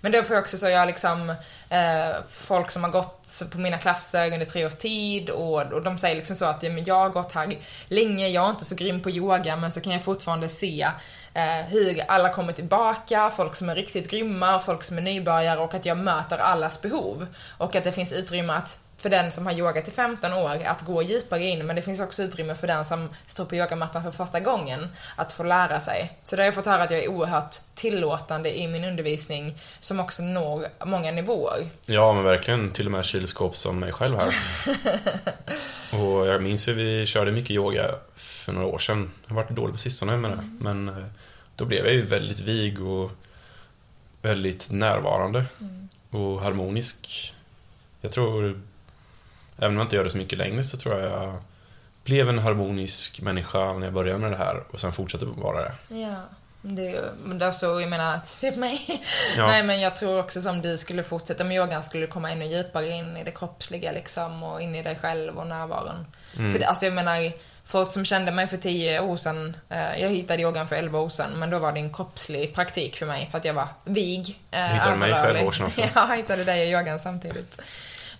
[0.00, 1.30] Men då får jag också så, jag har liksom
[1.68, 5.98] eh, folk som har gått på mina klasser under tre års tid och, och de
[5.98, 7.58] säger liksom så att ja, men jag har gått här
[7.88, 10.88] länge, jag är inte så grym på yoga men så kan jag fortfarande se
[11.34, 15.74] eh, hur alla kommer tillbaka, folk som är riktigt grymma, folk som är nybörjare och
[15.74, 17.26] att jag möter allas behov.
[17.58, 20.82] Och att det finns utrymme att för den som har yogat i 15 år att
[20.82, 24.10] gå djupare in, men det finns också utrymme för den som står på yogamattan för
[24.10, 26.18] första gången att få lära sig.
[26.22, 30.00] Så där har jag fått höra att jag är oerhört tillåtande i min undervisning som
[30.00, 31.66] också når många nivåer.
[31.86, 32.70] Ja, men verkligen.
[32.70, 34.34] Till och med kylskåp som mig själv här.
[36.02, 39.10] och jag minns hur vi körde mycket yoga för några år sedan.
[39.26, 40.38] Jag har varit dålig på sistone med det.
[40.60, 41.04] Men eh,
[41.56, 43.10] då blev jag ju väldigt vig och
[44.22, 45.44] väldigt närvarande.
[46.10, 47.34] Och harmonisk.
[48.00, 48.60] Jag tror,
[49.58, 51.38] även om jag inte gör det så mycket längre, så tror jag jag
[52.04, 55.72] blev en harmonisk människa när jag började med det här och sen fortsatte vara det.
[55.88, 56.14] Ja.
[56.62, 59.02] Det men det är så, jag menar, se på mig.
[59.36, 59.46] Ja.
[59.46, 62.46] Nej men jag tror också som du skulle fortsätta med yogan skulle du komma ännu
[62.46, 66.06] djupare in i det kroppsliga liksom och in i dig själv och närvaron.
[66.32, 67.32] För det, alltså jag menar,
[67.64, 71.08] folk som kände mig för tio år sedan, eh, jag hittade yogan för elva år
[71.08, 74.40] sedan, men då var det en kroppslig praktik för mig för att jag var vig.
[74.50, 75.34] Eh, Du hittade mig för.
[75.34, 75.80] 11 år sedan också.
[75.94, 77.60] Ja, jag hittade dig i yogan samtidigt.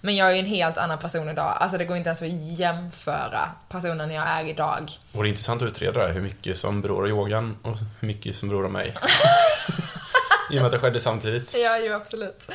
[0.01, 1.57] Men jag är ju en helt annan person idag.
[1.61, 4.91] Alltså det går inte ens att jämföra personen jag är idag.
[5.13, 8.37] Och det är intressant att utreda det, hur mycket som beror yogan och hur mycket
[8.37, 8.95] som beror mig.
[10.51, 11.55] I och med att det skedde samtidigt.
[11.59, 12.49] Ja, ju absolut.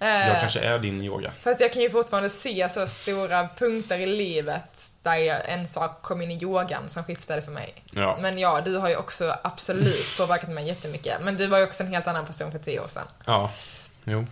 [0.00, 1.32] Eh, Jag kanske är din yoga.
[1.40, 6.02] Fast jag kan ju fortfarande se så stora punkter i livet där jag, en sak
[6.02, 7.74] kom in i yogan som skiftade för mig.
[7.90, 8.18] Ja.
[8.20, 11.20] Men ja, du har ju också absolut påverkat mig jättemycket.
[11.22, 13.06] Men du var ju också en helt annan person för tio år sedan.
[13.24, 13.50] Ja,
[14.04, 14.26] jo.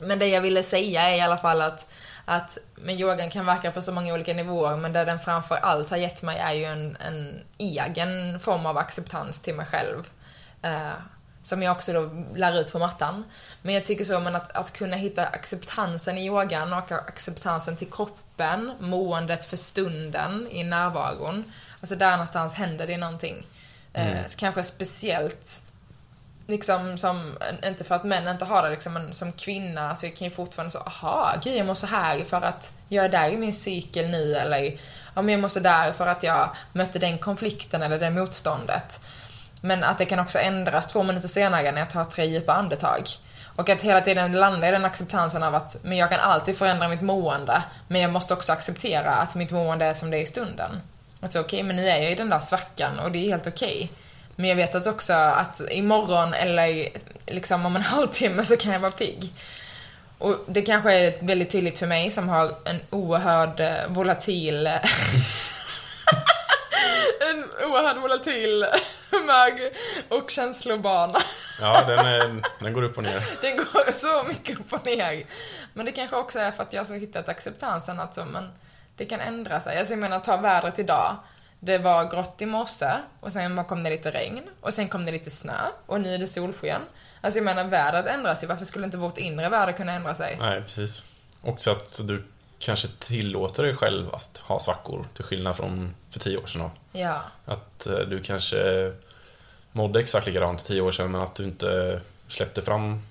[0.00, 1.86] Men det jag ville säga är i alla fall att,
[2.24, 5.90] att men yogan kan verka på så många olika nivåer, men det den framför allt
[5.90, 10.08] har gett mig är ju en, en egen form av acceptans till mig själv.
[10.62, 10.92] Eh,
[11.42, 13.24] som jag också då lär ut på mattan.
[13.62, 17.90] Men jag tycker så, men att, att kunna hitta acceptansen i yogan och acceptansen till
[17.90, 21.44] kroppen, måendet för stunden i närvaron.
[21.80, 23.46] Alltså där någonstans händer det någonting.
[23.92, 25.62] Eh, kanske speciellt
[26.46, 30.16] liksom som, inte för att män inte har det liksom, men som kvinna så jag
[30.16, 33.28] kan ju fortfarande så, aha, gud jag mår så här för att jag är där
[33.28, 34.62] i min cykel nu eller
[35.14, 39.00] ja men jag måste där för att jag mötte den konflikten eller det motståndet.
[39.60, 43.08] Men att det kan också ändras två minuter senare när jag tar tre djupa andetag.
[43.56, 46.88] Och att hela tiden landa i den acceptansen av att men jag kan alltid förändra
[46.88, 50.26] mitt mående, men jag måste också acceptera att mitt mående är som det är i
[50.26, 50.80] stunden.
[51.20, 53.46] Att så, okej, men nu är jag i den där svackan och det är helt
[53.46, 53.90] okej.
[54.42, 56.88] Men jag vet att också att imorgon eller
[57.26, 59.32] liksom om en halvtimme så kan jag vara pigg.
[60.18, 64.66] Och det kanske är väldigt tydligt för mig som har en oerhörd eh, volatil
[67.30, 68.66] en oerhörd volatil
[69.10, 69.70] humör
[70.08, 71.18] och känslobana.
[71.60, 73.24] Ja, den, är, den går upp och ner.
[73.40, 75.22] Det går så mycket upp och ner.
[75.72, 78.48] Men det kanske också är för att jag så hittat acceptansen att så, men
[78.96, 79.78] Det kan ändra sig.
[79.78, 81.16] Alltså jag menar, ta vädret idag.
[81.64, 85.12] Det var grått i morse och sen kom det lite regn och sen kom det
[85.12, 86.80] lite snö och nu är det solsken.
[87.20, 88.46] Alltså jag menar, vädret ändras ju.
[88.46, 90.36] Varför skulle inte vårt inre väder kunna ändra sig?
[90.40, 91.04] Nej, precis.
[91.42, 92.24] Också att du
[92.58, 96.60] kanske tillåter dig själv att ha svackor, till skillnad från för tio år sedan.
[96.60, 96.98] Då.
[96.98, 97.22] Ja.
[97.44, 98.92] Att eh, du kanske
[99.72, 103.02] mådde exakt likadant för tio år sedan, men att du inte släppte fram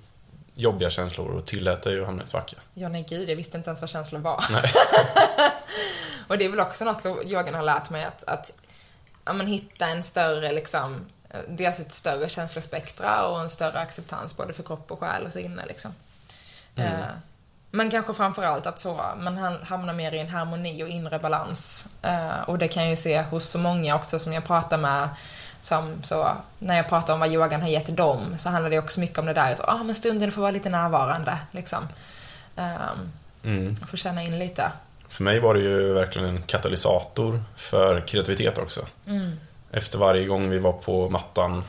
[0.61, 2.57] jobbiga känslor och tillät dig att hamna i svacka.
[2.73, 4.45] Ja, nej gud, jag visste inte ens vad känslor var.
[6.27, 8.51] Och det är väl också något yogan har lärt mig att, att
[9.25, 11.05] ja, men hitta en större, liksom,
[11.47, 15.65] dels ett större känslospektra och en större acceptans både för kropp och själ och sinne
[15.65, 15.91] liksom.
[16.75, 16.93] Mm.
[16.93, 17.07] Eh,
[17.71, 21.87] men kanske framförallt att så, man hamnar mer i en harmoni och inre balans.
[22.01, 25.09] Eh, och det kan jag ju se hos så många också som jag pratar med
[25.61, 28.99] som så, när jag pratar om vad yogan har gett dem så handlar det också
[28.99, 31.87] mycket om det där, så, ah, men stunden får vara lite närvarande liksom.
[32.55, 33.11] Um,
[33.43, 33.75] Mm.
[33.75, 34.71] Få känna in lite.
[35.09, 38.85] För mig var det ju verkligen en katalysator för kreativitet också.
[39.07, 39.31] Mm.
[39.71, 41.63] Efter varje gång vi var på mattan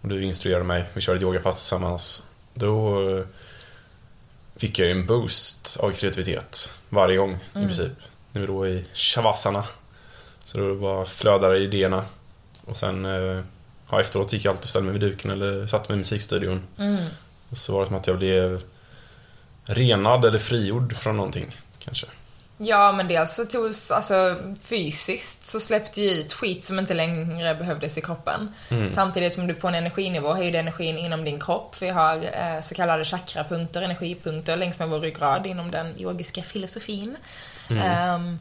[0.00, 2.22] och du instruerade mig, vi körde ett yogapass tillsammans,
[2.54, 3.24] då eh,
[4.56, 7.68] fick jag ju en boost av kreativitet varje gång i Mm.
[7.68, 7.92] princip.
[8.32, 9.64] När vi då i shavasana.
[10.40, 12.04] Så då bara flödade idéerna.
[12.68, 13.42] Och sen eh,
[13.90, 16.62] ja, efteråt gick jag alltid och ställde mig vid duken eller satt mig i musikstudion.
[16.78, 17.04] Mm.
[17.50, 18.62] Och så var det som att jag blev
[19.64, 22.06] renad eller frigjord från någonting, kanske.
[22.60, 27.54] Ja, men dels så togs, alltså fysiskt så släppte ju ut skit som inte längre
[27.54, 28.54] behövdes i kroppen.
[28.70, 28.92] Mm.
[28.92, 31.76] Samtidigt som du på en energinivå höjde energin inom din kropp.
[31.80, 37.16] Vi har eh, så kallade chakrapunkter, energipunkter längs med vår ryggrad inom den yogiska filosofin.
[37.70, 38.38] Ehm,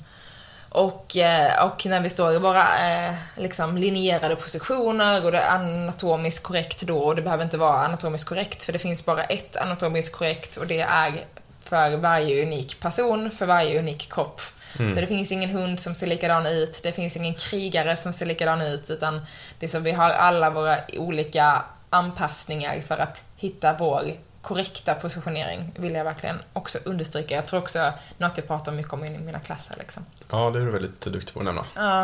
[0.69, 5.55] och, eh, och när vi står i våra eh, liksom linjerade positioner och det är
[5.55, 9.55] anatomiskt korrekt då och det behöver inte vara anatomiskt korrekt för det finns bara ett
[9.55, 11.25] anatomiskt korrekt och det är
[11.61, 14.41] för varje unik person, för varje unik kropp.
[14.77, 18.25] Så det finns ingen hund som ser likadan ut, det finns ingen krigare som ser
[18.25, 19.25] likadan ut utan
[19.59, 24.11] det är så vi har alla våra olika anpassningar för att hitta vår
[24.47, 27.35] korrekta positionering, vill jag verkligen också understryka.
[27.35, 30.05] Jag tror också något jag pratar mycket om i mina klasser liksom.
[30.31, 31.65] Ja, det är du väldigt duktig på att nämna.
[31.75, 32.03] Ja,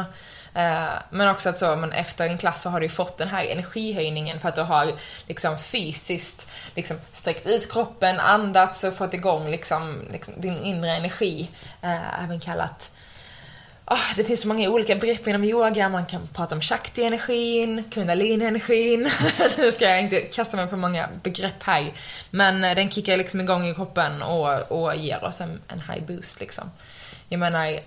[0.53, 3.45] eh, men också att så, men efter en klass så har du fått den här
[3.45, 4.91] energihöjningen för att du har
[5.27, 11.49] liksom fysiskt liksom sträckt ut kroppen, andats och fått igång liksom, liksom din inre energi.
[11.82, 12.91] Eh, även kallat
[13.86, 15.89] Ah, det finns så många olika begrepp inom yoga.
[15.89, 19.10] Man kan prata om shakti-energin, kundalini-energin.
[19.58, 21.91] nu ska jag inte kasta mig på många begrepp här.
[22.30, 26.06] Men eh, den kickar liksom igång i kroppen och, och ger oss en, en high
[26.08, 26.72] boost liksom.
[27.30, 27.80] Jag menar,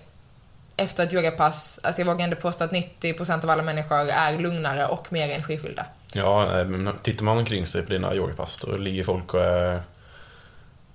[0.77, 4.87] efter ett yogapass, alltså jag vågar ändå påstå att 90% av alla människor är lugnare
[4.87, 5.85] och mer energifyllda.
[6.13, 9.81] Ja, eh, tittar man omkring sig på dina yogapass då ligger folk och är...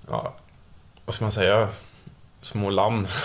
[0.09, 0.35] Ja,
[1.05, 1.69] vad ska man säga?
[2.41, 3.07] Små lamm.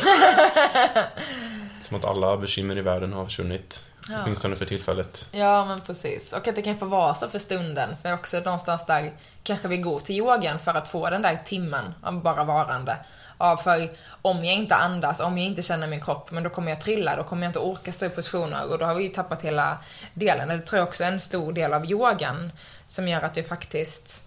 [1.81, 3.81] Som att alla bekymmer i världen har försvunnit.
[4.09, 4.15] Ja.
[4.23, 5.29] Åtminstone för tillfället.
[5.31, 6.33] Ja, men precis.
[6.33, 7.89] Och att det kan få vara så för stunden.
[8.01, 9.11] För också någonstans där
[9.43, 12.97] kanske vi går till yogan för att få den där timmen av bara varande.
[13.39, 13.89] Ja, för
[14.21, 17.15] om jag inte andas, om jag inte känner min kropp, men då kommer jag trilla,
[17.15, 19.77] då kommer jag inte orka stå i positioner och då har vi ju tappat hela
[20.13, 20.47] delen.
[20.47, 22.51] Det tror jag också är en stor del av yogan
[22.87, 24.23] som gör att vi faktiskt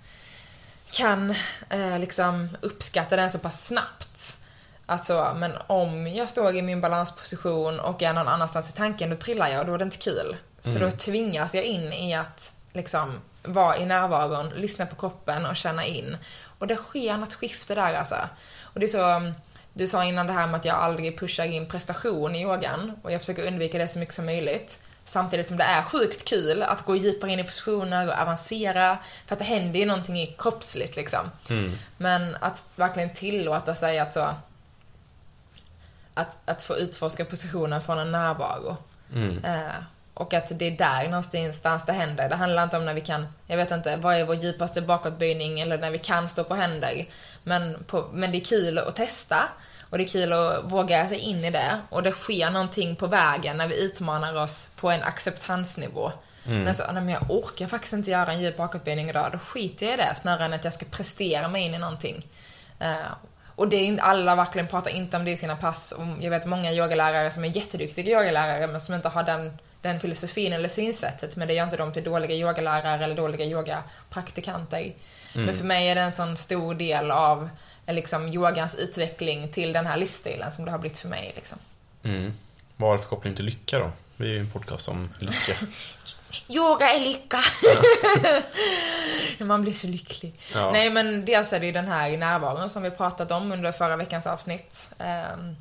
[0.90, 1.34] kan
[1.68, 4.39] eh, liksom uppskatta den så pass snabbt.
[4.90, 9.16] Alltså, men om jag står i min balansposition och är någon annanstans i tanken, då
[9.16, 10.36] trillar jag och då är det inte kul.
[10.60, 15.56] Så då tvingas jag in i att liksom vara i närvaron, lyssna på kroppen och
[15.56, 16.16] känna in.
[16.58, 18.14] Och det sker något skifte där alltså.
[18.62, 19.32] Och det är så,
[19.72, 23.12] du sa innan det här med att jag aldrig pushar in prestation i yogan och
[23.12, 24.82] jag försöker undvika det så mycket som möjligt.
[25.04, 29.34] Samtidigt som det är sjukt kul att gå djupare in i positioner och avancera, för
[29.34, 31.30] att det händer ju någonting i kroppsligt liksom.
[31.96, 34.34] Men att verkligen tillåta sig att så
[36.14, 38.76] att, att få utforska positionen från en närvaro.
[39.14, 39.44] Mm.
[39.44, 39.74] Eh,
[40.14, 42.28] och att det är där någonstans det händer.
[42.28, 45.60] Det handlar inte om när vi kan, jag vet inte, vad är vår djupaste bakåtböjning
[45.60, 47.06] eller när vi kan stå på händer.
[47.42, 49.48] Men, på, men det är kul att testa.
[49.90, 51.80] Och det är kul att våga sig in i det.
[51.88, 56.12] Och det sker någonting på vägen när vi utmanar oss på en acceptansnivå.
[56.64, 59.28] Men så, nej men jag orkar faktiskt inte göra en djup bakåtböjning idag.
[59.32, 62.26] Då skiter jag i det snarare än att jag ska prestera mig in i någonting.
[62.78, 62.96] Eh,
[63.60, 65.92] och det är inte, alla verkligen pratar inte om det i sina pass.
[65.92, 70.00] Och jag vet många yogalärare som är jätteduktiga yogalärare men som inte har den, den
[70.00, 71.36] filosofin eller synsättet.
[71.36, 74.92] Men det gör inte dem till dåliga yogalärare eller dåliga yogapraktikanter.
[75.34, 77.48] Men för mig är det en sån stor del av
[77.86, 81.32] liksom, yogans utveckling till den här livsstilen som det har blivit för mig.
[81.36, 81.58] Liksom.
[82.02, 82.34] Mm.
[82.76, 83.92] Vad har det för koppling till lycka då?
[84.16, 85.54] Vi är ju en podcast om lycka.
[86.48, 87.40] Yoga är lycka!
[89.38, 90.34] När man blir så lycklig.
[90.54, 90.70] Ja.
[90.70, 93.96] Nej men dels är det ju den här närvaron som vi pratat om under förra
[93.96, 94.90] veckans avsnitt.
[94.98, 95.56] Ehm,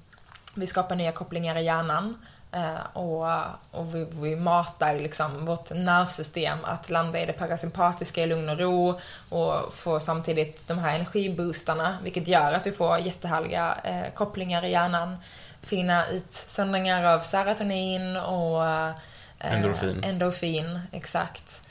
[0.55, 2.15] vi skapar nya kopplingar i hjärnan.
[2.51, 3.25] Eh, och,
[3.71, 8.59] och vi, vi matar liksom vårt nervsystem att landa i det parasympatiska i lugn och
[8.59, 14.65] ro och få samtidigt de här energiboostarna, vilket gör att vi får jättehärliga eh, kopplingar
[14.65, 15.17] i hjärnan.
[15.61, 18.91] Fina utsöndringar av serotonin och eh,
[19.39, 20.03] Endorfin.
[20.03, 21.63] endorfin, exakt.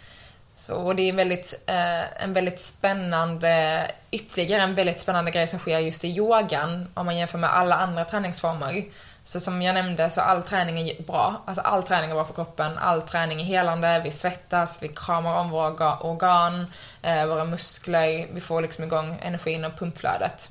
[0.55, 5.59] Så, och det är väldigt, eh, en väldigt spännande, ytterligare en väldigt spännande grej som
[5.59, 8.85] sker just i yogan om man jämför med alla andra träningsformer.
[9.25, 11.43] Så som jag nämnde så all träning är bra.
[11.47, 12.79] Alltså all träning är bra för kroppen.
[12.79, 14.01] All träning är helande.
[14.05, 16.67] Vi svettas, vi kramar om våra organ,
[17.03, 18.27] eh, våra muskler.
[18.33, 20.51] Vi får liksom igång energin och pumpflödet.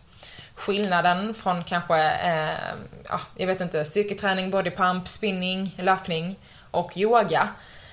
[0.55, 2.75] Skillnaden från kanske, eh,
[3.09, 6.35] ja, jag vet inte, styrketräning, bodypump, spinning, löpning
[6.77, 7.49] och yoga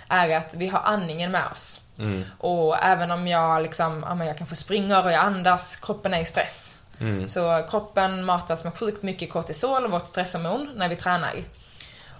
[0.09, 1.81] är att vi har andningen med oss.
[1.99, 2.25] Mm.
[2.39, 6.21] Och även om jag liksom, ja, men jag kanske springer och jag andas, kroppen är
[6.21, 6.75] i stress.
[7.01, 7.29] Mm.
[7.29, 11.33] Så kroppen matas med sjukt mycket kortisol, vårt stresshormon, när vi tränar.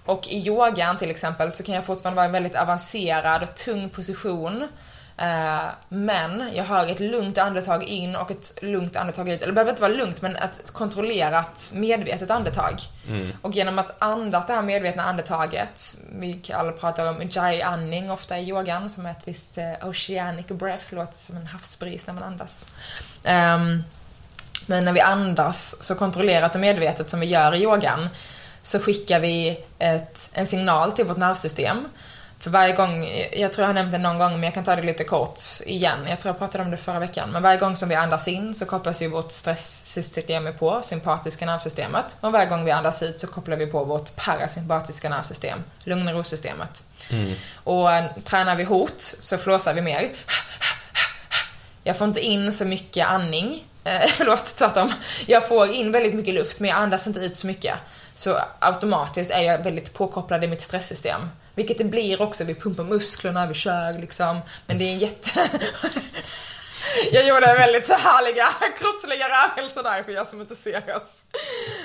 [0.05, 3.55] Och i yogan till exempel så kan jag fortfarande vara i en väldigt avancerad och
[3.55, 4.67] tung position.
[5.17, 9.41] Eh, men jag har ett lugnt andetag in och ett lugnt andetag ut.
[9.41, 12.79] Eller det behöver inte vara lugnt, men ett kontrollerat, medvetet andetag.
[13.07, 13.31] Mm.
[13.41, 18.49] Och genom att andas det här medvetna andetaget, vi alla pratar om ujjayi-andning ofta i
[18.49, 22.67] yogan, som är ett visst eh, oceanic breath, låter som en havsbris när man andas.
[23.23, 23.83] Ehm,
[24.65, 28.09] men när vi andas så kontrollerat och medvetet som vi gör i yogan
[28.61, 31.87] så skickar vi ett, en signal till vårt nervsystem.
[32.45, 34.75] För varje gång, jag tror jag har nämnt det någon gång men jag kan ta
[34.75, 35.97] det lite kort igen.
[36.09, 37.29] Jag tror jag pratade om det förra veckan.
[37.31, 42.17] Men varje gång som vi andas in så kopplas ju vårt stresssystem på, sympatiska nervsystemet.
[42.21, 46.13] Och varje gång vi andas ut så kopplar vi på vårt parasympatiska nervsystem, lugn och
[46.13, 46.83] ro-systemet.
[47.09, 47.33] Mm.
[47.63, 50.09] Och eh, tränar vi hot så flåsar vi mer.
[51.83, 53.63] Jag får inte in så mycket andning.
[53.83, 54.91] Eh, förlåt, tvärtom.
[55.25, 57.75] Jag får in väldigt mycket luft men jag andas inte ut så mycket.
[58.13, 61.21] Så automatiskt är jag väldigt påkopplad i mitt stresssystem.
[61.55, 64.41] Vilket det blir också, vi pumpar musklerna, vi kör liksom.
[64.67, 65.49] Men det är en jätte...
[67.11, 71.25] Jag gjorde väldigt härliga kroppsliga rörelser där för jag som inte ser oss.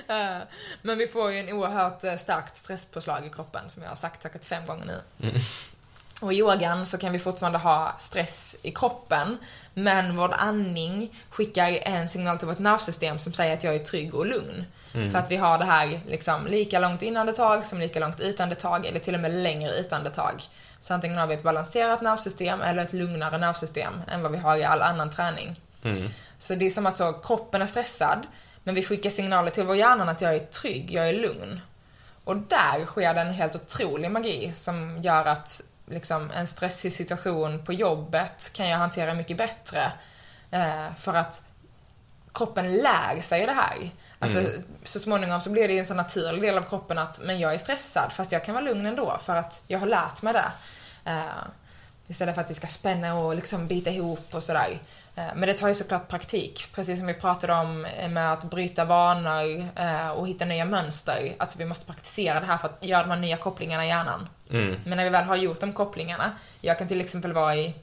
[0.08, 0.38] Eh,
[0.82, 4.22] Men vi får ju en oerhört eh, starkt stresspåslag i kroppen som jag har sagt
[4.22, 5.28] säkert fem gånger nu.
[5.28, 5.40] Mm.
[6.20, 9.38] Och i yogan så kan vi fortfarande ha stress i kroppen,
[9.74, 14.14] men vår andning skickar en signal till vårt nervsystem som säger att jag är trygg
[14.14, 14.64] och lugn.
[14.94, 15.10] Mm.
[15.10, 19.00] För att vi har det här liksom lika långt inandetag som lika långt utandetag, eller
[19.00, 20.42] till och med längre utandetag.
[20.80, 24.56] Så antingen har vi ett balanserat nervsystem eller ett lugnare nervsystem än vad vi har
[24.56, 25.60] i all annan träning.
[25.82, 26.08] Mm.
[26.38, 28.26] Så det är som att så, kroppen är stressad,
[28.64, 31.60] men vi skickar signaler till vår hjärna att jag är trygg, jag är lugn.
[32.24, 37.64] Och där sker det en helt otrolig magi som gör att liksom, en stressig situation
[37.64, 39.92] på jobbet kan jag hantera mycket bättre.
[40.50, 41.42] Eh, för att
[42.34, 43.90] kroppen lär sig det här.
[44.18, 44.62] Alltså, Mm.
[44.84, 47.58] Så småningom så blir det en sån naturlig del av kroppen att men jag är
[47.58, 50.52] stressad fast jag kan vara lugn ändå för att jag har lärt mig det.
[51.04, 51.24] Eh,
[52.10, 54.78] istället för att vi ska spänna och liksom bita ihop och sådär.
[55.16, 58.44] Eh, men det tar ju såklart praktik, precis som vi pratade om eh, med att
[58.44, 61.34] bryta vanor eh, och hitta nya mönster.
[61.38, 64.28] Alltså vi måste praktisera det här för att göra de här nya kopplingarna i hjärnan.
[64.50, 64.80] Mm.
[64.84, 67.74] Men när vi väl har gjort de kopplingarna, jag kan till exempel vara i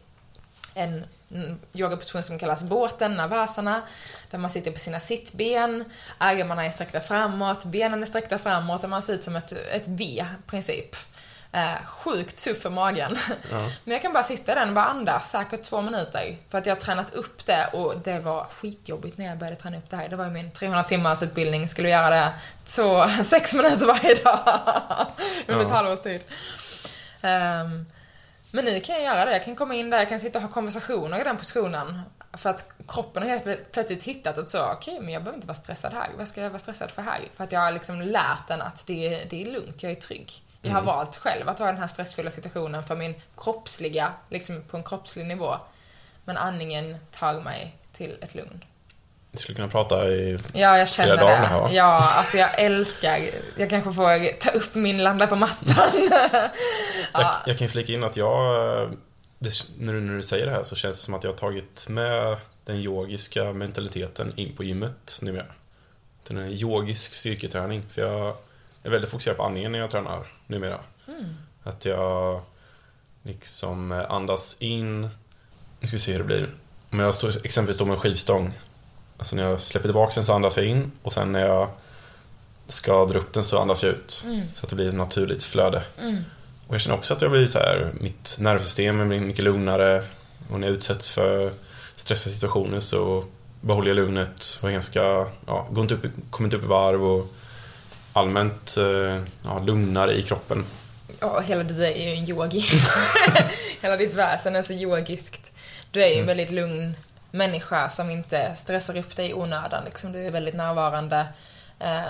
[0.73, 3.81] en mm, yogaposition som kallas båten, navasana,
[4.31, 5.85] där man sitter på sina sittben,
[6.17, 9.87] armarna är sträckta framåt, benen är sträckta framåt och man ser ut som ett, ett
[9.87, 10.95] V, princip.
[11.51, 13.17] Eh, sjukt tuff för magen.
[13.51, 13.69] Ja.
[13.83, 16.37] Men jag kan bara sitta där och bara andas, säkert två minuter.
[16.49, 19.77] För att jag har tränat upp det och det var skitjobbigt när jag började träna
[19.77, 20.09] upp det här.
[20.09, 22.31] Det var ju min 300 timmars utbildning, skulle göra det
[22.65, 24.39] två, sex minuter varje dag.
[25.47, 25.75] Under ett Ja.
[25.75, 26.21] halvårs tid.
[27.21, 27.85] Ehm,
[28.51, 29.31] men nu kan jag göra det.
[29.31, 32.01] Jag kan komma in där, jag kan sitta och ha konversationer i den positionen.
[32.37, 35.55] För att kroppen har helt plötsligt hittat att så, okej, men jag behöver inte vara
[35.57, 36.07] stressad här.
[36.17, 37.19] Vad ska jag vara stressad för här?
[37.37, 39.95] För att jag har liksom lärt den att det är, det är lugnt, jag är
[39.95, 40.43] trygg.
[40.67, 40.85] Jag har Mm.
[40.95, 45.25] valt själv att ha den här stressfulla situationen för min kroppsliga, liksom på en kroppslig
[45.25, 45.55] nivå.
[46.25, 48.63] Men andningen tar mig till ett lugn.
[49.31, 50.39] Vi skulle kunna prata i...
[50.53, 51.47] Ja, jag känner dagar det.
[51.47, 51.69] här?
[51.71, 53.19] Ja, alltså jag älskar,
[53.57, 56.09] jag kanske får ta upp min landa på mattan.
[57.13, 57.35] Jag, ja.
[57.45, 58.37] jag kan ju flika in att jag...
[59.39, 61.85] När, du, när du säger det här så känns det som att jag har tagit
[61.89, 65.45] med den yogiska mentaliteten in på gymmet numera.
[66.27, 67.83] Den är yogisk styrketräning.
[67.93, 68.35] För jag
[68.83, 70.79] är väldigt fokuserad på andningen när jag tränar numera.
[71.63, 72.41] Att jag
[73.23, 75.01] liksom andas in.
[75.79, 76.49] Nu ska vi se hur det blir.
[76.91, 78.53] Om jag står, exempelvis står med en skivstång.
[79.17, 80.91] Alltså när jag släpper tillbaka den så andas jag in.
[81.03, 81.69] Och sen när jag
[82.67, 84.11] ska dra upp den så andas jag ut.
[84.55, 85.83] Så att det blir ett naturligt flöde.
[86.67, 90.05] Och jag känner också att jag blir så här, mitt nervsystem blir mycket lugnare.
[90.51, 91.51] Och när jag utsätts för
[91.95, 93.23] stressiga situationer så
[93.61, 97.03] behåller jag lugnet och är ganska, ja, går inte upp, kommer inte upp i varv
[97.03, 97.33] och
[98.17, 100.65] allmänt eh, ja, lugnare i kroppen.
[101.19, 102.63] Ja, hela du är ju en yogi.
[103.81, 105.53] hela ditt väsen är så yogiskt.
[105.91, 106.27] Du är ju en Mm.
[106.27, 106.95] väldigt lugn
[107.31, 109.83] människa som inte stressar upp dig i onödan.
[109.85, 110.11] Liksom.
[110.11, 111.25] Du är väldigt närvarande.
[111.79, 112.01] Eh,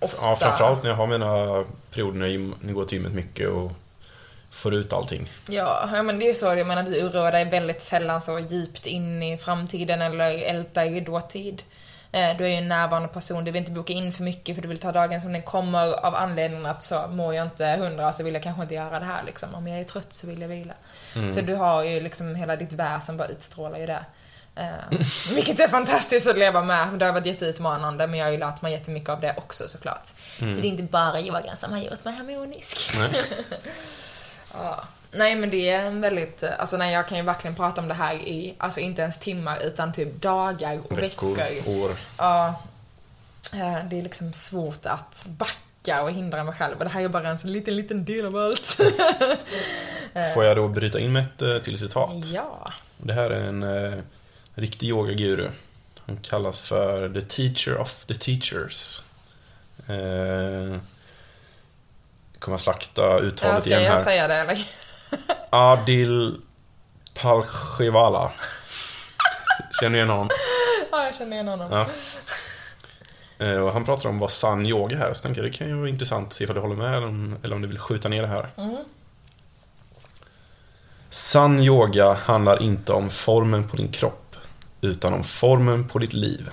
[0.00, 0.28] ofta.
[0.28, 2.26] Ja, framförallt när jag har mina perioder när
[2.66, 3.72] jag går till gymmet mycket och
[4.50, 5.32] får ut allting.
[5.48, 6.46] Ja, ja, men det är så.
[6.46, 11.00] Jag menar, du oroar dig väldigt sällan så djupt in i framtiden eller ältar i
[11.00, 11.62] dåtid.
[12.16, 14.62] Eh, Du är ju en närvarande person, du vill inte boka in för mycket för
[14.62, 18.12] du vill ta dagen som den kommer av anledningen att så mår jag inte hundra
[18.12, 19.54] så vill jag kanske inte göra det här liksom.
[19.54, 20.74] Om jag är trött så vill jag vila.
[21.16, 21.30] Mm.
[21.30, 24.04] Så du har ju liksom hela ditt väsen bara utstrålar ju det.
[24.56, 24.98] Eh,
[25.34, 26.88] vilket är fantastiskt att leva med.
[26.98, 30.06] Det har varit jätteutmanande men jag har ju lärt mig jättemycket av det också såklart.
[30.38, 32.90] Så det är inte bara yogan som har gjort mig harmonisk.
[34.52, 34.84] Ja.
[35.16, 37.94] Nej men det är en väldigt, alltså nej jag kan ju verkligen prata om det
[37.94, 41.82] här i, alltså inte ens timmar utan typ dagar och Veckor, veckor.
[41.84, 41.90] år.
[42.18, 42.46] Ja.
[43.52, 47.08] Eh, Det är liksom svårt att backa och hindra mig själv och det här är
[47.08, 48.78] bara en så liten, liten del av allt.
[50.34, 52.14] Får jag då bryta in med ett eh, till citat?
[52.32, 52.72] ja.
[52.98, 53.98] Det här är en eh,
[54.54, 55.48] riktig yogaguru.
[56.06, 59.02] Han kallas för the teacher of the teachers.
[59.88, 60.78] Eh,
[62.38, 64.04] kommer jag slakta uttalet ska igen jag här.
[64.04, 64.66] säga det eller?
[65.50, 66.40] Adil
[67.22, 68.32] Palshivala.
[69.80, 70.28] Känner du igen honom?
[70.92, 71.72] Ja, jag känner igen honom.
[71.72, 71.86] Ja.
[73.46, 75.74] Eh, Och han pratar om vad sann yoga är, så tänkte jag det kan ju
[75.76, 78.08] vara intressant att se ifall du håller med eller om, eller om du vill skjuta
[78.08, 78.48] ner det här.
[78.56, 78.76] Mm.
[81.10, 84.36] Sann yoga handlar inte om formen på din kropp,
[84.80, 86.50] utan om formen på ditt liv.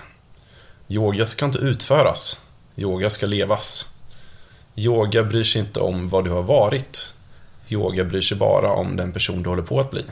[0.88, 2.40] Yoga ska inte utföras,
[2.76, 3.90] yoga ska levas.
[4.76, 7.13] Yoga bryr sig inte om vad du har varit.
[7.74, 10.04] Yoga bryr sig bara om den person du håller på att bli.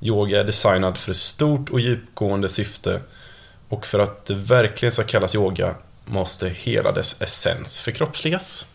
[0.00, 3.00] Yoga är designad för ett stort och djupgående syfte
[3.68, 8.66] och för att det verkligen ska kallas yoga måste hela dess essens förkroppsligas.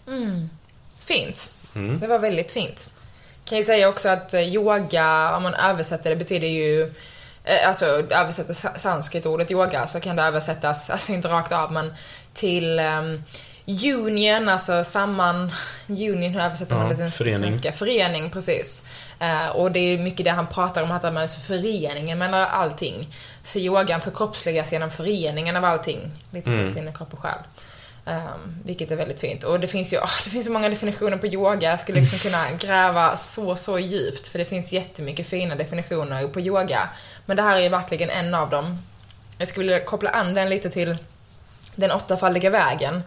[0.99, 1.49] Fint.
[1.75, 1.99] Mm.
[1.99, 2.89] Det var väldigt fint.
[3.45, 6.83] Kan ju säga också att eh, yoga, om man översätter det, betyder ju
[7.43, 11.93] eh, Alltså översätter sa- sanskrit-ordet yoga så kan det översättas, alltså inte rakt av men
[12.33, 13.23] till um,
[13.67, 15.51] union, alltså samman,
[15.87, 17.71] union, hur översätter man Ja, det till svenska?
[17.71, 18.83] Förening, precis.
[19.19, 23.07] Eh, och det är mycket det han pratar om, att man är föreningen mellan allting.
[23.43, 26.11] Så yogan förkroppsligas genom föreningen av allting.
[26.31, 26.67] Lite Mm.
[26.67, 27.39] så sinne, kropp och själ.
[28.07, 29.43] Um, vilket är väldigt fint.
[29.43, 31.69] Och det finns ju åh, det finns så många definitioner på yoga.
[31.69, 34.27] Jag skulle liksom kunna gräva så, så djupt.
[34.27, 36.89] För det finns jättemycket fina definitioner på yoga.
[37.25, 38.79] Men det här är ju verkligen en av dem.
[39.37, 40.97] Jag skulle vilja koppla an den lite till
[41.75, 43.03] den åttafaldiga vägen.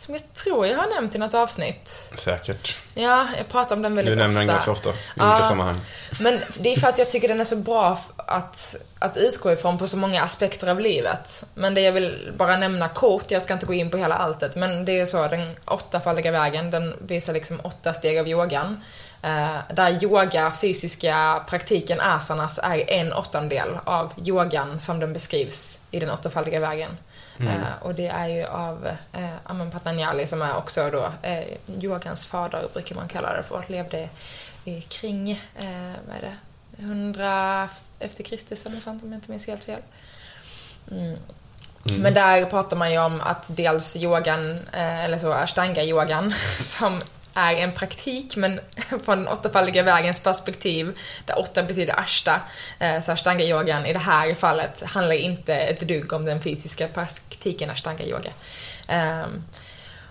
[0.00, 2.10] Som jag tror jag har nämnt i något avsnitt.
[2.16, 2.76] Säkert.
[2.94, 4.52] Ja, jag pratar om den väldigt Du nämner den ofta.
[4.52, 5.30] ganska ofta i Ja.
[5.34, 5.80] olika sammanhang.
[6.20, 9.78] Men det är för att jag tycker den är så bra att, att utgå ifrån
[9.78, 11.44] på så många aspekter av livet.
[11.54, 14.56] Men det jag vill bara nämna kort, jag ska inte gå in på hela alltet,
[14.56, 18.82] men det är så, den åttafaldiga vägen, den visar liksom åtta steg av yogan.
[19.22, 26.00] Eh, där yoga, fysiska praktiken asanas, är en åttondel av yogan som den beskrivs i
[26.00, 26.96] den åttafaldiga vägen.
[27.40, 27.62] Mm.
[27.62, 31.44] Eh, och det är ju av eh, Aman Patanjali som är också då eh,
[31.82, 33.64] yogans fader, brukar man kalla det för.
[33.68, 34.08] Levde
[34.64, 36.36] i kring, eh, vad är det,
[36.82, 37.68] 100
[37.98, 39.80] efter Kristus eller sånt om jag inte minns helt fel.
[40.90, 41.16] Mm.
[41.88, 42.02] Mm.
[42.02, 47.00] Men där pratar man ju om att dels yogan, eh, eller så ashtanga-yogan, som
[47.34, 48.60] är en praktik, men
[49.04, 52.40] från den åttafaldiga vägens perspektiv, där åtta betyder ashta,
[52.78, 57.70] eh, så ashtanga-yogan i det här fallet handlar inte ett dugg om den fysiska praktiken
[57.70, 58.30] ashtanga-yoga.
[58.88, 59.44] Ehm,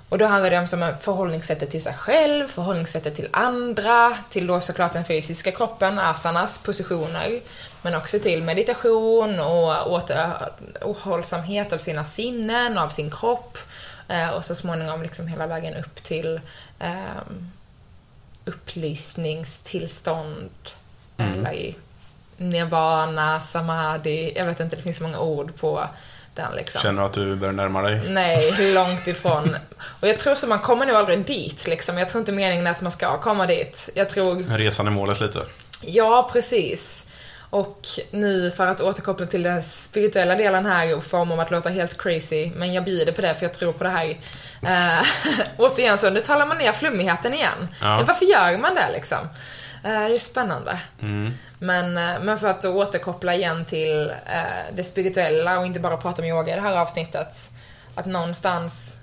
[0.09, 4.61] och då handlar det om som förhållningssättet till sig själv, förhållningssättet till andra, till då
[4.61, 7.39] såklart den fysiska kroppen, asanas positioner,
[7.81, 13.57] men också till meditation och återhållsamhet av sina sinnen, av sin kropp
[14.07, 16.39] eh, och så småningom liksom hela vägen upp till
[16.79, 17.51] um,
[18.45, 20.49] upplysningstillstånd
[21.17, 21.39] Mm.
[21.45, 21.75] eller i
[22.37, 25.83] nirvana, samadhi, jag vet inte, det finns så många ord på
[26.35, 26.81] den liksom.
[26.81, 28.01] Känner du att du börjar närma dig?
[28.09, 29.55] Nej, långt ifrån.
[30.01, 31.97] Och jag tror så man kommer nog aldrig dit liksom.
[31.97, 33.89] Jag tror inte meningen är att man ska komma dit.
[33.95, 35.45] Jag tror, Resan är målet lite.
[35.81, 37.05] ja precis.
[37.49, 41.69] Och nu för att återkoppla till den spirituella delen här och få om att låta
[41.69, 44.09] helt crazy, men jag bjuder på det för jag tror på det här.
[44.63, 45.07] Uh,
[45.57, 47.67] återigen så, nu talar man ner flummigheten igen.
[47.81, 48.03] Ja.
[48.07, 49.27] Varför gör man det liksom?
[49.83, 50.79] Eh, det är spännande.
[51.01, 51.33] Mm.
[51.59, 56.21] Men, eh, men för att återkoppla igen till eh, det spirituella och inte bara prata
[56.21, 57.49] om yoga i det här avsnittet.
[57.95, 58.98] Att någonstans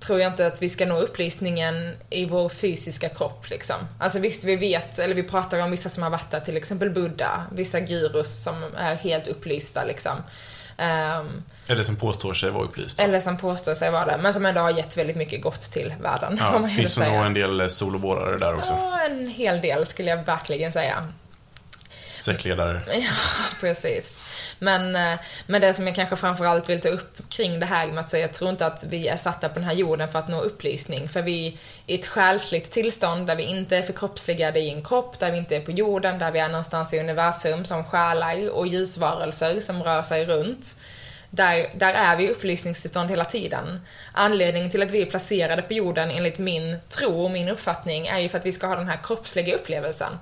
[0.00, 3.76] tror jag inte att vi ska nå upplysningen i vår fysiska kropp liksom.
[3.98, 6.90] Alltså visst, vi vet, eller vi pratar om vissa som har varit där, till exempel
[6.90, 10.12] Buddha, vissa gurus som är helt upplysta liksom.
[10.76, 13.02] Ehm, Eller som påstår sig vara upplysta.
[13.02, 15.94] Eller som påstår sig vara det, men som ändå har gett väldigt mycket gott till
[16.00, 16.36] världen.
[16.40, 18.72] Ja, finns det nog en del eh, soloborrare där också.
[18.72, 21.08] Ja, en hel del skulle jag verkligen säga.
[22.16, 22.82] Säckledare.
[22.94, 23.10] Ja,
[23.60, 24.18] precis.
[24.58, 27.98] Men, eh, men det som jag kanske framförallt vill ta upp kring det här med
[27.98, 30.28] att säga, jag tror inte att vi är satta på den här jorden för att
[30.28, 31.08] nå upplysning.
[31.08, 31.52] För vi är
[31.86, 35.56] i ett själsligt tillstånd där vi inte är förkroppsligade i en kropp, där vi inte
[35.56, 40.02] är på jorden, där vi är någonstans i universum som själar och ljusvarelser som rör
[40.02, 40.76] sig runt.
[41.30, 43.80] Där, där är vi i upplysningstillstånd hela tiden.
[44.12, 48.18] Anledningen till att vi är placerade på jorden enligt min tro och min uppfattning är
[48.18, 50.12] ju för att vi ska ha den här kroppsliga upplevelsen.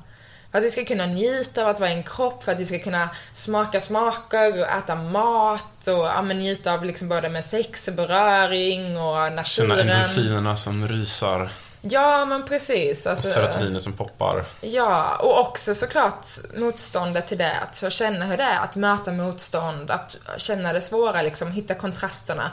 [0.51, 2.67] För att vi ska kunna njuta av att vara i en kropp, för att vi
[2.67, 7.45] ska kunna smaka smaker och äta mat och ja, men njuta av liksom både med
[7.45, 9.89] sex och beröring och Känna naturen.
[9.89, 11.51] endorfinerna som rysar.
[11.81, 13.07] Ja, men precis.
[13.07, 14.45] Och Alltså, serotoniner som poppar.
[14.61, 16.27] Ja, och också såklart
[16.57, 17.55] motståndet till det.
[17.61, 21.75] Att få känna hur det är att möta motstånd, att känna det svåra, liksom, hitta
[21.75, 22.51] kontrasterna.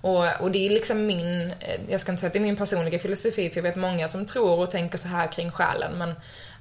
[0.00, 2.56] Och, och det är liksom min, eh, jag ska inte säga att det är min
[2.56, 6.14] personliga filosofi, för jag vet många som tror och tänker så här kring själen, men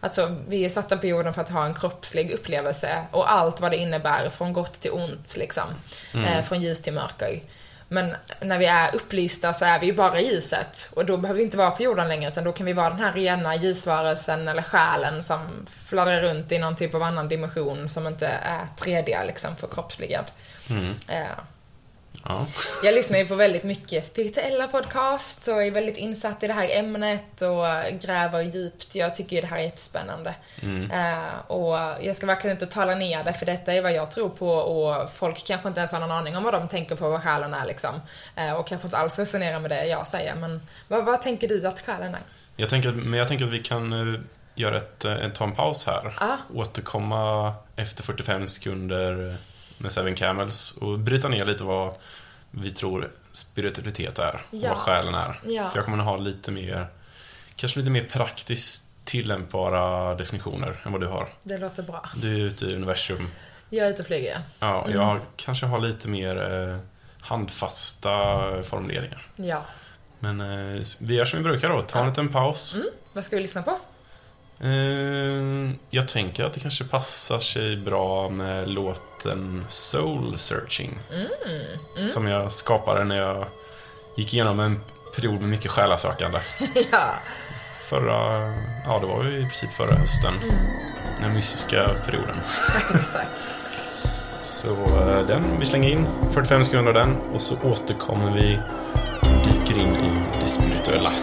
[0.07, 3.71] alltså vi är satta på jorden för att ha en kroppslig upplevelse och allt vad
[3.71, 5.63] det innebär, från gott till ont liksom.
[6.13, 7.41] Eh, från ljus till mörker.
[7.89, 11.43] Men när vi är upplysta så är vi ju bara ljuset och då behöver vi
[11.43, 14.61] inte vara på jorden längre utan då kan vi vara den här rena ljusvarelsen eller
[14.61, 15.39] själen som
[15.85, 20.25] fladdrar runt i någon typ av annan dimension som inte är 3D liksom förkroppsligad.
[21.07, 21.39] Eh,
[22.27, 22.47] Ja.
[22.83, 26.69] jag lyssnar ju på väldigt mycket spirituella podcasts och är väldigt insatt i det här
[26.71, 28.95] ämnet och gräver djupt.
[28.95, 30.35] Jag tycker ju det här är jättespännande.
[30.91, 34.29] Eh, och jag ska verkligen inte tala ner det, för detta är vad jag tror
[34.29, 37.23] på och folk kanske inte ens har någon aning om vad de tänker på vad
[37.23, 37.95] själen är liksom.
[38.35, 40.35] Eh, och kanske inte alls resonerar med det jag säger.
[40.35, 42.21] Men vad, vad tänker du att själen är?
[42.55, 44.19] Jag tänker, men jag tänker att vi kan eh,
[44.55, 45.05] göra ett,
[45.35, 46.13] ta en paus här.
[46.17, 46.37] Ah.
[46.53, 49.35] Återkomma efter 45 sekunder
[49.77, 51.93] med Seven Camels och bryta ner lite vad
[52.51, 54.45] vi tror spiritualitet är.
[54.51, 54.69] Ja.
[54.69, 55.39] Vad själen är.
[55.45, 55.69] Ja.
[55.69, 56.87] För jag kommer att ha lite mer,
[57.55, 61.29] kanske lite mer praktiskt tillämpbara definitioner än vad du har.
[61.43, 62.05] Det låter bra.
[62.15, 63.29] Du är ute i universum.
[63.69, 64.41] Jag är ute och flyger, ja.
[64.67, 64.99] Ja, Mm.
[64.99, 66.77] jag kanske har lite mer eh,
[67.19, 68.09] handfasta
[68.63, 69.27] formuleringar.
[69.35, 69.65] Ja.
[70.19, 72.09] Men eh, vi gör som vi brukar då, ta en Ja.
[72.09, 72.73] liten paus.
[72.75, 73.71] Mm, vad ska vi lyssna på?
[74.59, 78.67] Eh, jag tänker att det kanske passar sig bra med
[79.27, 80.99] låten Soul Searching.
[81.95, 83.45] Mm, Som jag skapade när jag
[84.15, 84.81] gick igenom en
[85.15, 86.39] period med mycket själasökande.
[86.91, 87.13] ja.
[87.89, 88.53] Förra,
[88.85, 90.33] ja det var ju i princip förra hösten.
[91.21, 92.35] Den mystiska perioden.
[92.95, 93.29] Exakt.
[94.43, 98.59] Så eh, den, vi slänger in 45 sekunder av den och så återkommer vi
[99.21, 101.13] och dyker in i det spirituella.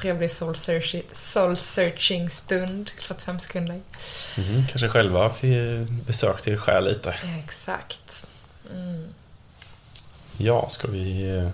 [0.00, 3.80] Trevlig soul searching, soul searching stund, 45 sekunder.
[4.38, 5.30] Mhm, kanske själva
[6.06, 7.14] besökte er själ lite.
[7.44, 8.26] Exakt.
[8.72, 9.04] Mm.
[10.36, 11.48] Ja, ska vi eh,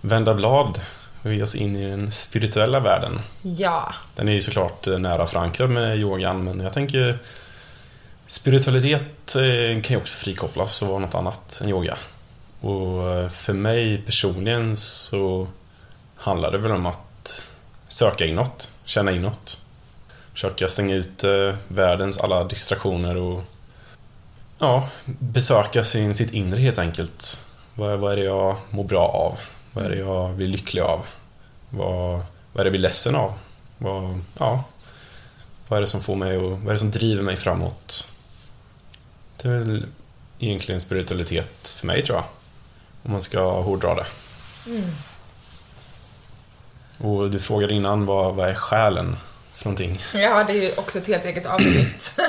[0.00, 0.80] vända blad
[1.22, 3.20] och ge oss in i den spirituella världen?
[3.42, 7.18] Ja, Den är ju såklart eh, nära förankrad med yogan, men jag tänker
[8.26, 11.98] spiritualitet eh, kan ju också frikopplas och vara något annat än yoga.
[12.60, 15.48] Och för mig personligen så
[16.16, 17.11] handlar det väl om att
[17.92, 19.60] söka inåt, känna inåt.
[20.32, 23.44] Försöka stänga ut eh, världens alla distraktioner och
[24.58, 27.40] ja, besöka sin, sitt inre helt enkelt.
[27.74, 29.38] Vad, vad är det jag mår bra av?
[29.72, 31.06] Vad är det jag blir lycklig av?
[31.70, 32.22] Vad,
[32.52, 33.34] vad är det jag blir ledsen av?
[33.78, 34.64] Vad, ja,
[35.68, 38.08] vad är det som får mig och vad är det som driver mig framåt?
[39.36, 39.86] Det är väl
[40.38, 42.24] egentligen spiritualitet för mig tror jag.
[43.02, 44.06] Om man ska hårdra det.
[44.66, 44.90] Mm.
[47.02, 49.16] Och du frågade innan vad, vad är själen
[49.54, 50.00] för någonting?
[50.14, 52.18] ja det är ju också ett helt eget avsnitt.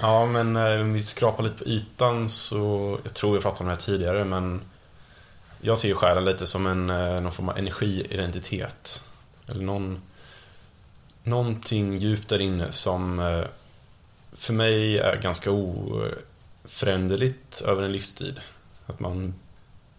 [0.00, 3.66] Ja, men eh, om vi skrapar lite på ytan så, jag tror vi pratade om
[3.66, 4.60] det här tidigare, men
[5.60, 9.04] jag ser ju själen lite som en, eh, någon form av energiidentitet.
[9.48, 10.02] Eller någon,
[11.22, 13.44] någonting djupt där inne som eh,
[14.32, 18.40] för mig är ganska oföränderligt över en livstid.
[18.86, 19.34] Att man,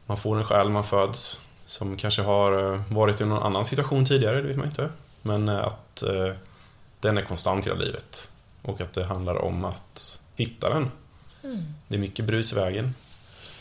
[0.05, 1.39] man får en själ man föds
[1.72, 4.89] som kanske har eh, varit i någon annan situation tidigare, det vet man inte.
[5.22, 6.34] Men eh, att eh,
[6.99, 8.30] den är konstant hela livet.
[8.61, 10.91] Och att det handlar om att hitta den.
[11.43, 11.57] Mm.
[11.88, 12.95] Det är mycket brus i vägen.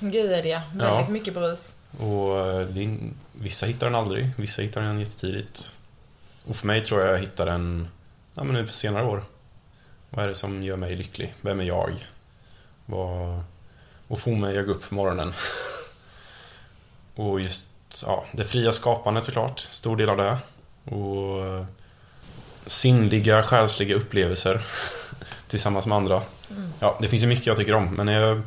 [0.00, 0.62] Gud är det ja.
[0.72, 1.08] Väldigt Ja.
[1.08, 1.76] mycket brus.
[1.98, 2.88] Och är,
[3.32, 5.74] vissa hittar den aldrig, vissa hittar den jättetidigt.
[6.46, 7.88] Och för mig tror jag jag hittar den
[8.34, 9.24] ja, men nu på senare år.
[10.11, 11.34] Vad är det som gör mig lycklig?
[11.40, 12.06] Vem är jag?
[12.86, 13.42] Vad,
[14.08, 15.34] och får mig att gå upp på morgonen.
[17.14, 17.69] och just
[18.07, 20.38] ja, det fria skapandet såklart, stor del av det.
[20.95, 21.66] Och
[22.66, 24.61] sinnliga, själsliga upplevelser
[25.49, 26.22] tillsammans med andra.
[26.80, 28.43] Ja, det finns ju mycket jag tycker om, men jag,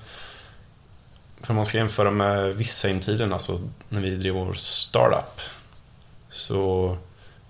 [1.42, 5.42] för om man ska jämföra med Visheim-tiden, alltså när vi drev vår startup.
[6.30, 6.98] Så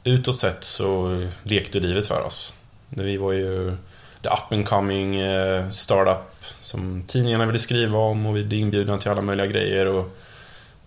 [0.03, 2.57] utåt sett så lekte livet för oss.
[2.89, 3.77] Vi var ju
[4.21, 8.97] the up and coming eh, startup som tidningarna ville skriva om och vi blev inbjudna
[8.97, 9.85] till alla möjliga grejer.
[9.85, 10.17] Och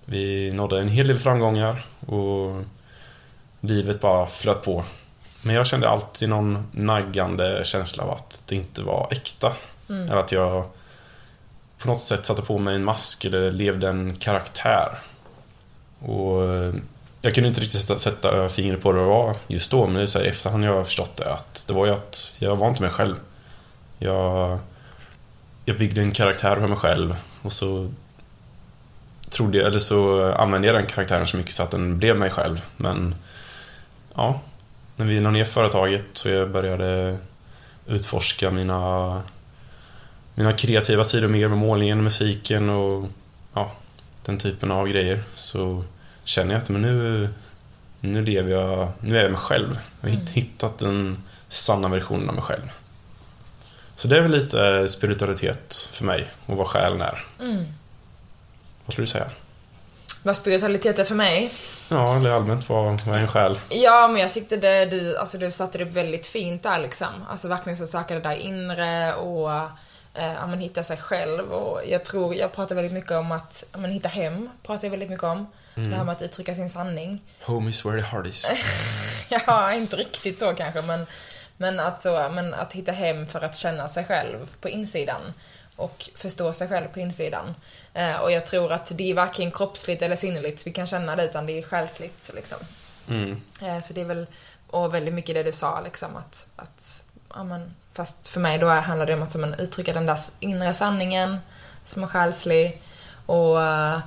[0.08, 2.62] vi nådde en hel del framgångar och
[3.60, 4.84] livet bara flöt på.
[5.42, 9.52] Men jag kände alltid någon naggande känsla av att det inte var äkta.
[9.88, 10.10] Mm.
[10.10, 10.64] Eller att jag
[11.78, 14.88] på något sätt satte på mig en mask eller levde en karaktär.
[15.98, 16.42] Och
[17.20, 20.18] jag kunde inte riktigt sätta, sätta fingret på det var just då, men nu så
[20.18, 21.32] här, i efterhand har jag förstått det.
[21.32, 23.16] Att det var ju att jag var inte mig själv.
[23.98, 24.58] Jag,
[25.64, 27.90] jag byggde en karaktär för mig själv och så
[29.30, 32.30] trodde jag, eller så använde jag den karaktären så mycket så att den blev mig
[32.30, 32.62] själv.
[32.76, 33.14] Men
[34.14, 34.40] ja,
[34.96, 37.18] när vi la ner företaget så jag började
[37.86, 39.22] utforska mina
[40.34, 43.08] mina kreativa sidor mer med målningen, musiken och
[43.54, 43.72] ja,
[44.24, 45.84] den typen av grejer så
[46.24, 47.28] känner jag att men nu,
[48.00, 49.78] nu lever jag, nu är jag mig själv.
[50.00, 52.70] Jag har hitt- hittat den sanna versionen av mig själv.
[53.94, 57.24] Så det är väl lite spiritualitet för mig och vad själen är.
[57.40, 57.64] Mm.
[58.86, 59.30] Vad skulle du säga?
[60.22, 61.52] Vad spiritualitet är för mig?
[61.90, 63.58] Ja, eller allmänt, vad, vad är en själ?
[63.68, 67.08] Ja, men jag tyckte det, du, alltså du satte det väldigt fint där liksom.
[67.30, 69.52] Alltså verkligen så söka det där inre och
[70.14, 71.52] eh, men hitta sig själv.
[71.52, 75.10] Och jag tror, jag pratar väldigt mycket om att men hitta hem, pratar jag väldigt
[75.10, 75.46] mycket om.
[75.74, 77.22] Det här med att uttrycka sin sanning.
[77.42, 78.46] Home is where the heart is.
[79.28, 81.06] Ja, inte riktigt så kanske, men,
[81.56, 85.20] men, att så, men att hitta hem för att känna sig själv på insidan
[85.76, 87.54] och förstå sig själv på insidan.
[87.96, 91.24] Eh, och jag tror att det är varken kroppsligt eller sinnligt vi kan känna det,
[91.24, 92.58] utan det är själsligt liksom.
[93.08, 93.40] Mm.
[93.62, 94.26] Eh, så det är väl,
[94.66, 97.02] och väldigt mycket det du sa liksom att, att
[97.34, 100.18] ja men, fast för mig då handlar det om att som en, uttrycka den där
[100.40, 101.38] inre sanningen
[101.84, 102.82] som är själslig
[103.26, 103.98] och eh,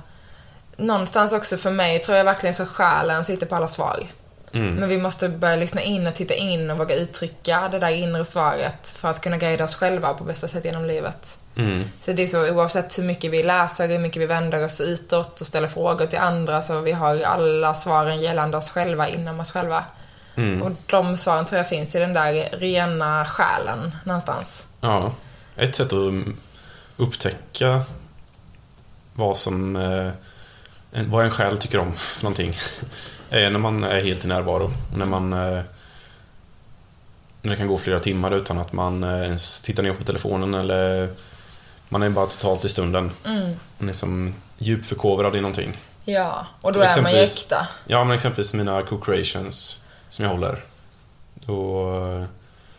[0.76, 4.06] någonstans också för mig tror jag verkligen så själen sitter på alla svar.
[4.52, 4.74] Mm.
[4.74, 8.24] Men vi måste börja lyssna in och titta in och våga uttrycka det där inre
[8.24, 11.39] svaret för att kunna guida oss själva på bästa sätt genom livet.
[11.56, 11.84] Mm.
[12.00, 15.40] Så det är så oavsett hur mycket vi läser, hur mycket vi vänder oss utåt
[15.40, 19.50] och ställer frågor till andra så vi har alla svaren gällande oss själva inom oss
[19.50, 19.84] själva.
[20.36, 20.62] Mm.
[20.62, 24.68] Och de svaren tror jag finns i den där rena själen någonstans.
[24.80, 25.12] Ja,
[25.56, 26.12] ett sätt att
[26.96, 27.82] upptäcka
[29.14, 30.10] vad som eh,
[30.90, 32.56] vad en själ tycker om för någonting
[33.30, 34.70] är när man är helt i närvaro.
[34.96, 35.62] När man eh,
[37.42, 40.54] när det kan gå flera timmar utan att man eh, ens tittar ner på telefonen
[40.54, 41.08] eller
[41.92, 43.10] man är bara totalt i stunden.
[43.24, 43.56] Mm.
[43.78, 45.76] Man är som djupt förkovrad i någonting.
[46.04, 47.68] Ja, och då är man ju äkta.
[47.86, 50.64] Ja, men exempelvis mina co-creations som jag håller.
[51.34, 52.24] Då eh,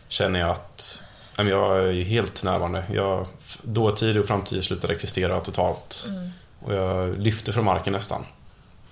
[0.08, 1.02] känner jag att
[1.36, 2.84] jag är helt närvarande.
[2.92, 3.26] Jag,
[3.62, 6.06] dåtid och framtid slutar existera totalt.
[6.08, 6.30] Mm.
[6.58, 8.26] Och jag lyfter från marken nästan.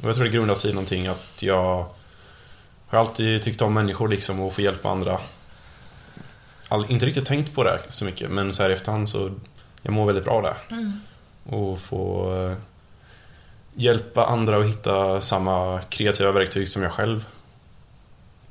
[0.03, 1.87] Och jag tror det grundar sig i någonting att jag
[2.89, 5.19] har alltid tyckt om människor liksom och få hjälpa andra.
[6.69, 9.31] All, inte riktigt tänkt på det så mycket, men så här i efterhand så
[9.83, 10.57] jag mår väldigt bra av det.
[10.71, 11.01] Mm.
[11.45, 12.57] Och få eh,
[13.75, 17.27] hjälpa andra att hitta samma kreativa verktyg som jag själv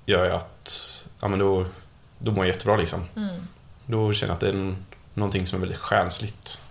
[0.06, 1.66] gör ju att ja, men då,
[2.20, 3.06] då mår jag jättebra liksom.
[3.16, 3.48] Mm.
[3.86, 6.62] Då känner jag att det är en, någonting som är väldigt själsligt.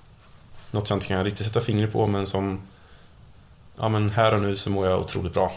[0.71, 2.61] Något jag inte kan riktigt sätta fingret på men som
[3.77, 5.53] ja, men här och nu så mår jag otroligt bra.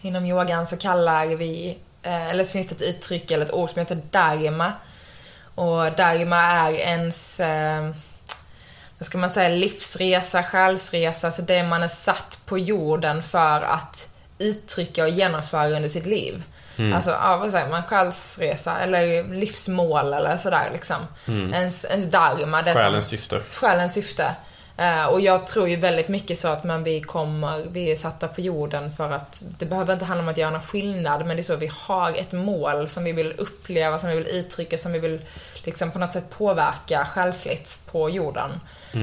[0.00, 3.70] Inom yogan så kallar vi, eh, eller så finns det ett uttryck eller ett ord
[3.70, 4.72] som heter dharma.
[5.54, 7.90] Och dharma är ens, eh,
[8.98, 14.08] vad ska man säga, livsresa, själsresa, så det man är satt på jorden för att
[14.38, 16.42] uttrycka och genomföra under sitt liv.
[16.76, 16.92] Mm.
[16.92, 20.96] Alltså, ja, vad säger man, själsresa eller livsmål eller sådär liksom.
[21.52, 22.62] Ens, ens dharma.
[22.62, 23.40] Det som- Själens syfte.
[23.50, 24.34] själens syfte.
[24.76, 28.28] Eh, och jag tror ju väldigt mycket så att men vi kommer, vi är satta
[28.28, 31.40] på jorden för att det behöver inte handla om att göra någon skillnad, men det
[31.40, 34.78] är så att vi har ett mål som vi vill uppleva, som vi vill uttrycka,
[34.78, 35.20] som vi vill
[35.64, 38.60] liksom på något sätt påverka själsligt på jorden.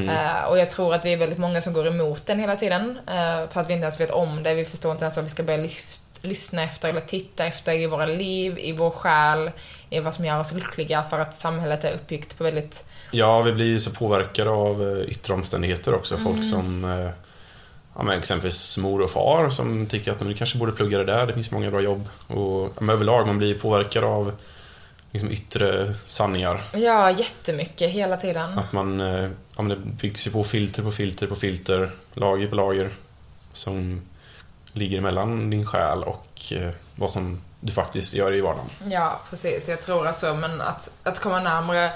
[0.09, 2.99] Eh, och jag tror att vi är väldigt många som går emot den hela tiden,
[3.07, 4.53] eh, för att vi inte ens vet om det.
[4.53, 7.87] Vi förstår inte ens vad vi ska börja lyf- lyssna efter eller titta efter i
[7.87, 9.51] våra liv, i vår själ,
[9.89, 13.51] i vad som gör oss lyckliga, för att samhället är uppbyggt på väldigt Ja, vi
[13.51, 16.17] blir ju så påverkade av eh, yttre omständigheter också.
[16.17, 17.09] Folk som eh,
[17.95, 21.27] ja, men exempelvis mor och far som tycker att du kanske borde plugga det där,
[21.27, 22.09] det finns många bra jobb.
[22.27, 24.33] Och men överlag, man blir påverkad av
[25.11, 26.63] liksom, yttre sanningar.
[26.73, 28.59] Ja, jättemycket hela tiden.
[28.59, 32.47] Att man, eh, ja, men det byggs ju på filter på filter på filter, lager
[32.47, 32.89] på lager
[33.53, 34.01] som
[34.73, 38.69] ligger emellan din själ och eh, vad som du faktiskt gör i vardagen.
[38.87, 39.69] Ja, precis.
[39.69, 41.91] Jag tror att så, men att, att komma närmare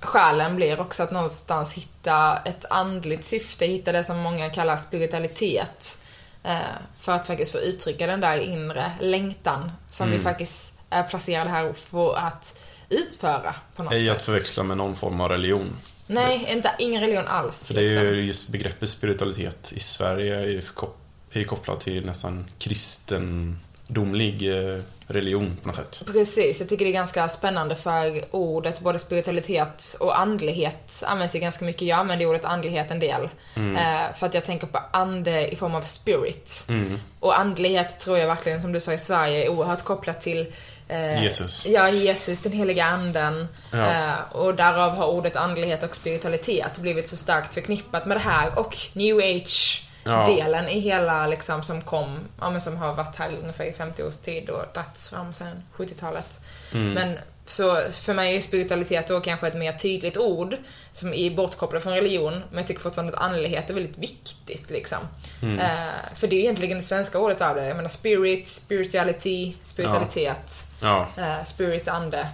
[0.00, 5.98] själen blir också att någonstans hitta ett andligt syfte, hitta det som många kallar spiritualitet.
[6.44, 6.58] Eh,
[7.00, 11.72] för att faktiskt få uttrycka den där inre längtan som vi faktiskt är placerade här
[11.72, 14.16] för att utföra på något Ej sätt.
[14.16, 15.76] att förväxla med någon form av religion.
[16.06, 17.56] Nej, inte, ingen religion alls.
[17.56, 18.06] Så det är liksom.
[18.06, 20.98] ju just begreppet spiritualitet i Sverige är ju, förkop-
[21.36, 26.02] är ju kopplat till nästan kristendomlig eh, religion på något sätt.
[26.06, 31.38] Precis, jag tycker det är ganska spännande för ordet, både spiritualitet och andlighet används ju
[31.38, 31.82] ganska mycket.
[31.82, 33.28] Jag använder ordet andlighet en del.
[33.56, 36.64] Eh, för att jag tänker på ande i form av spirit.
[36.68, 37.00] Mm.
[37.20, 40.46] Och andlighet tror jag verkligen, som du sa i Sverige, är oerhört kopplat till
[40.88, 41.66] eh, Jesus.
[41.66, 43.48] Ja, Jesus, den heliga anden.
[43.72, 43.92] Ja.
[43.92, 48.58] Eh, och därav har ordet andlighet och spiritualitet blivit så starkt förknippat med det här
[48.58, 50.26] och new age Ja.
[50.26, 54.02] delen i hela liksom som kom, ja men som har varit här ungefär i 50
[54.02, 56.40] års tid och dragits fram sedan 70-talet.
[56.74, 56.92] Mm.
[56.92, 60.56] Men så för mig är spiritualitet då kanske ett mer tydligt ord
[60.92, 64.98] som är bortkopplat från religion, men jag tycker fortfarande att andlighet är väldigt viktigt liksom.
[65.42, 65.58] Mm.
[65.58, 67.68] Eh, för det är egentligen det svenska ordet av det.
[67.68, 72.28] Jag menar spirit, spirituality, spiritualitet, Ja, eh, spirit, ande.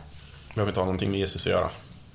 [0.55, 1.71] behöver inte ha någonting med Jesus att göra.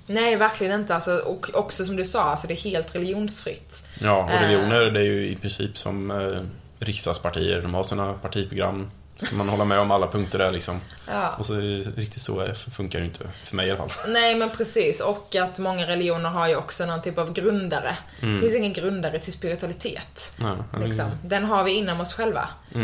[0.08, 0.95] Nej, verkligen inte.
[0.95, 3.89] Alltså, och också som du sa, alltså, det är helt religionsfritt.
[4.01, 4.41] Ja, och Eh.
[4.41, 6.41] religioner det är ju i princip som eh,
[6.86, 7.62] riksdagspartier.
[7.62, 8.91] De har sina partiprogram.
[9.20, 10.82] Ska man hålla med om alla punkter där liksom.
[11.08, 11.36] Ja.
[11.39, 11.55] Och så
[11.95, 13.26] riktigt så eh, funkar det inte.
[13.43, 14.12] För mig i alla fall.
[14.12, 15.01] Nej, men precis.
[15.01, 17.97] Och att många religioner har ju också någon typ av grundare.
[18.20, 20.34] Det finns ingen grundare till spiritualitet.
[20.39, 21.10] Ja, Liksom.
[21.24, 22.49] Den har vi inom oss själva.
[22.76, 22.80] Eh,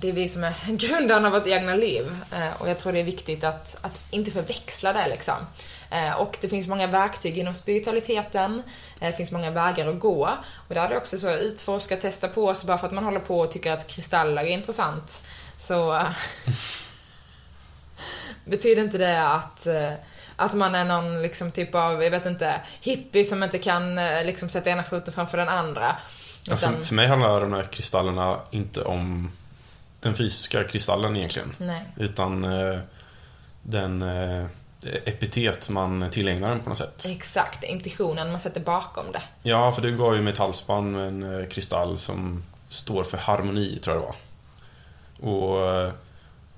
[0.00, 2.16] Det är vi som är grundarna av vårt egna liv.
[2.32, 5.34] Eh, Och jag tror det är viktigt att, att inte förväxla det liksom.
[5.90, 8.62] Eh, Och det finns många verktyg inom spiritualiteten.
[9.00, 10.30] Eh, Det finns många vägar att gå.
[10.68, 13.20] Och där är det också så, utforska, testa på sig bara för att man håller
[13.20, 15.20] på och tycker att kristaller är intressant.
[15.56, 16.04] Så eh,
[18.44, 19.66] betyder inte det att,
[20.36, 24.48] att man är någon liksom typ av, jag vet inte, hippie som inte kan liksom
[24.48, 25.96] sätta ena foten framför den andra.
[26.46, 29.30] Ja, för, för mig handlar de här kristallerna inte om
[30.00, 31.56] den fysiska kristallen egentligen.
[31.58, 31.82] Nej.
[31.96, 32.78] Utan eh,
[33.62, 34.46] den eh,
[34.86, 37.06] epitet man tillägnar den på något sätt.
[37.08, 39.22] Exakt, intuitionen man sätter bakom det.
[39.42, 43.18] Ja, för du gav ju mig ett halsband med en eh, kristall som står för
[43.18, 44.16] harmoni, tror jag det var.
[45.30, 45.92] Och eh,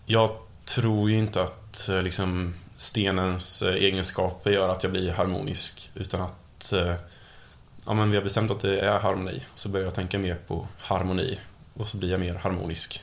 [0.06, 0.30] jag
[0.64, 5.90] tror ju inte att eh, liksom, stenens egenskaper gör att jag blir harmonisk.
[5.94, 6.72] Utan att
[7.86, 9.44] ja, men vi har bestämt att det är harmoni.
[9.54, 11.40] Så börjar jag tänka mer på harmoni.
[11.74, 13.02] Och så blir jag mer harmonisk.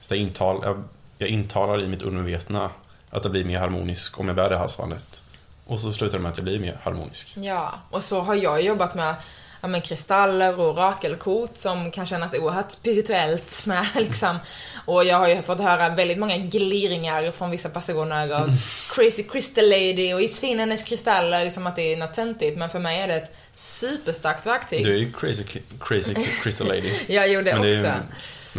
[0.00, 0.82] Så jag, intal, jag,
[1.18, 2.70] jag intalar i mitt undermedvetna
[3.12, 5.22] att jag blir mer harmonisk om jag bär det halsbandet.
[5.66, 7.32] Och så slutar det med att jag blir mer harmonisk.
[7.34, 9.14] Ja, och så har jag jobbat med
[9.60, 14.38] ja, men kristaller och orakelkort som kan kännas oerhört spirituellt med liksom.
[14.84, 18.48] Och jag har ju fått höra väldigt många gliringar från vissa personer och
[18.94, 22.58] crazy crystal lady och isfin hennes kristaller som att det är något töntigt.
[22.58, 24.84] Men för mig är det ett superstarkt verktyg.
[24.84, 25.44] Du är ju crazy,
[25.80, 26.90] crazy crystal lady.
[27.06, 28.02] Jag gjorde det är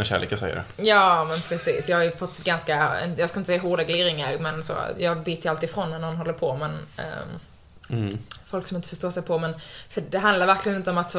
[0.00, 0.82] med kärlek jag säger det.
[0.88, 1.88] Ja, men precis.
[1.88, 4.74] Jag har ju fått ganska, jag ska inte säga hårda gliringar, men så.
[4.98, 7.40] Jag biter ju alltid ifrån när någon håller på, men ehm,
[7.90, 8.18] Mm.
[8.46, 9.54] folk som inte förstår sig på, men
[9.90, 11.18] för det handlar verkligen inte om att så,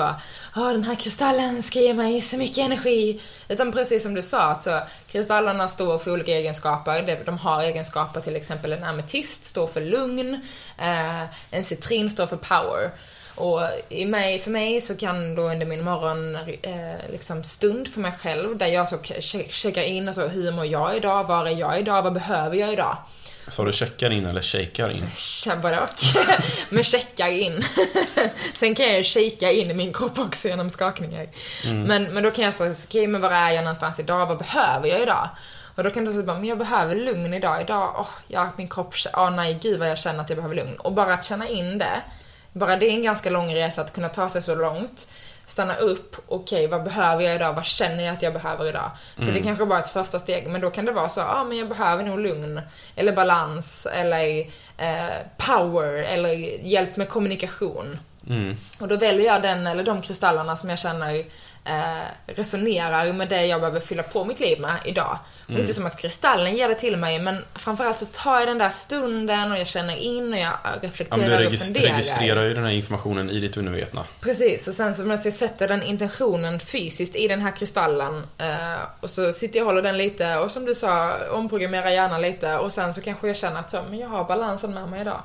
[0.55, 3.21] ja den här kristallen ska ge mig så mycket energi.
[3.47, 4.79] Utan precis som du sa, att så,
[5.11, 7.01] kristallerna står för olika egenskaper.
[7.01, 10.41] De- De har egenskaper, till exempel en ametist står för lugn,
[10.77, 12.91] eh, en citrin står för power.
[13.35, 17.99] Och i mig, för mig så kan då under min morgon eh, liksom stund för
[18.01, 21.45] mig själv där jag så che- checkar in och så, hur mår jag idag, var
[21.45, 22.97] är jag idag, vad behöver jag idag?
[23.47, 25.05] Sa du checkar in eller shakar in?
[25.61, 25.89] Både och.
[26.69, 27.63] Men checkar in.
[28.55, 31.27] Sen kan jag shaka in i min kropp också genom skakningar.
[31.87, 34.25] Men, men då kan jag säga, okej, men var är jag någonstans idag?
[34.25, 35.29] Vad behöver jag idag?
[35.75, 37.61] Och då kan du säga, men jag behöver lugn idag.
[37.61, 40.75] Idag, åh, ja, min kropp, åh nej, gud vad jag känner att jag behöver lugn.
[40.77, 42.01] Och bara att känna in det
[42.55, 45.07] Bara det är en ganska lång resa att kunna ta sig så långt.
[45.45, 47.53] Stanna upp, okej vad behöver jag idag?
[47.53, 48.91] Vad känner jag att jag behöver idag?
[49.17, 51.33] Så det kanske bara är ett första steg, men då kan det vara så, ja
[51.35, 52.61] ah, men jag behöver nog lugn,
[52.95, 54.39] eller balans, eller
[54.77, 56.33] eh, power, eller
[56.65, 57.99] hjälp med kommunikation.
[58.29, 58.55] Mm.
[58.79, 61.23] Och då väljer jag den eller de kristallerna som jag känner
[61.65, 65.19] eh, resonerar med det jag behöver fylla på mitt liv med idag.
[65.47, 68.57] Och inte som att kristallen ger det till mig, men framförallt så tar jag den
[68.57, 71.93] där stunden och jag känner in och jag Ja, reflekterar men du och funderar.
[71.93, 74.03] registrerar ju den här informationen i ditt undermedvetna.
[74.21, 78.75] Precis, och sen så när jag sätter den intentionen fysiskt i den här kristallen eh,
[78.99, 82.57] och så sitter jag och håller den lite och som du sa, omprogrammerar hjärnan lite
[82.57, 85.21] och sen så kanske jag känner att så, men jag har balansen med mig idag.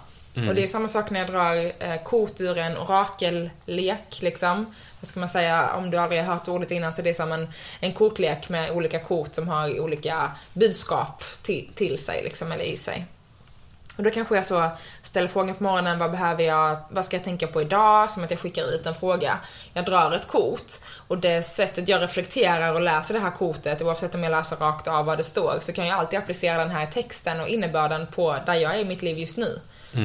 [0.48, 4.74] Och det är samma sak när jag drar eh, kort ur en orakellek liksom.
[5.00, 7.32] Vad ska man säga, om du aldrig har hört ordet innan så det är som
[7.32, 7.48] en,
[7.80, 12.76] en kortlek med olika kort som har olika budskap till, till sig liksom, eller i
[12.76, 13.06] sig.
[13.96, 14.70] Och då kanske jag så
[15.02, 18.10] ställer frågan på morgonen, vad behöver jag, vad ska jag tänka på idag?
[18.10, 19.38] Som att jag skickar ut en fråga.
[19.72, 20.72] Jag drar ett kort
[21.08, 24.88] och det sättet jag reflekterar och läser det här kortet, oavsett om jag läser rakt
[24.88, 28.36] av vad det står, så kan jag alltid applicera den här texten och innebörden på
[28.46, 29.60] där jag är i mitt liv just nu.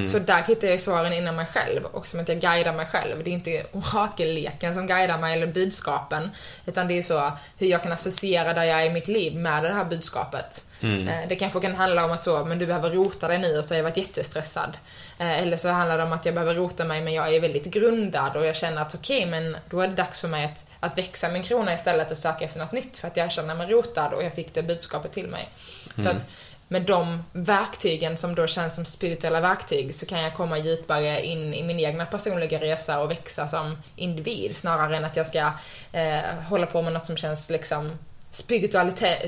[0.07, 3.23] Så där hittar jag svaren inom mig själv och som att jag guidar mig själv.
[3.23, 6.29] Det är inte orakelleken som guidar mig eller budskapen.
[6.65, 9.63] Utan det är så hur jag kan associera där jag är i mitt liv med
[9.63, 10.65] det här budskapet.
[11.07, 13.65] Eh, Det kanske kan handla om att så, men du behöver rota dig nu och
[13.65, 14.77] så har jag varit jättestressad.
[15.19, 17.65] Eh, Eller så handlar det om att jag behöver rota mig men jag är väldigt
[17.65, 20.97] grundad och jag känner att okej, men då är det dags för mig att, att
[20.97, 24.13] växa min krona istället och söka efter något nytt för att jag känner mig rotad
[24.13, 25.49] och jag fick det budskapet till mig.
[25.97, 26.25] Så att
[26.67, 31.53] med de verktygen som då känns som spirituella verktyg så kan jag komma djupare in
[31.53, 35.51] i min egna personliga resa och växa som individ snarare än att jag ska
[35.91, 37.91] eh, hålla på med något som känns liksom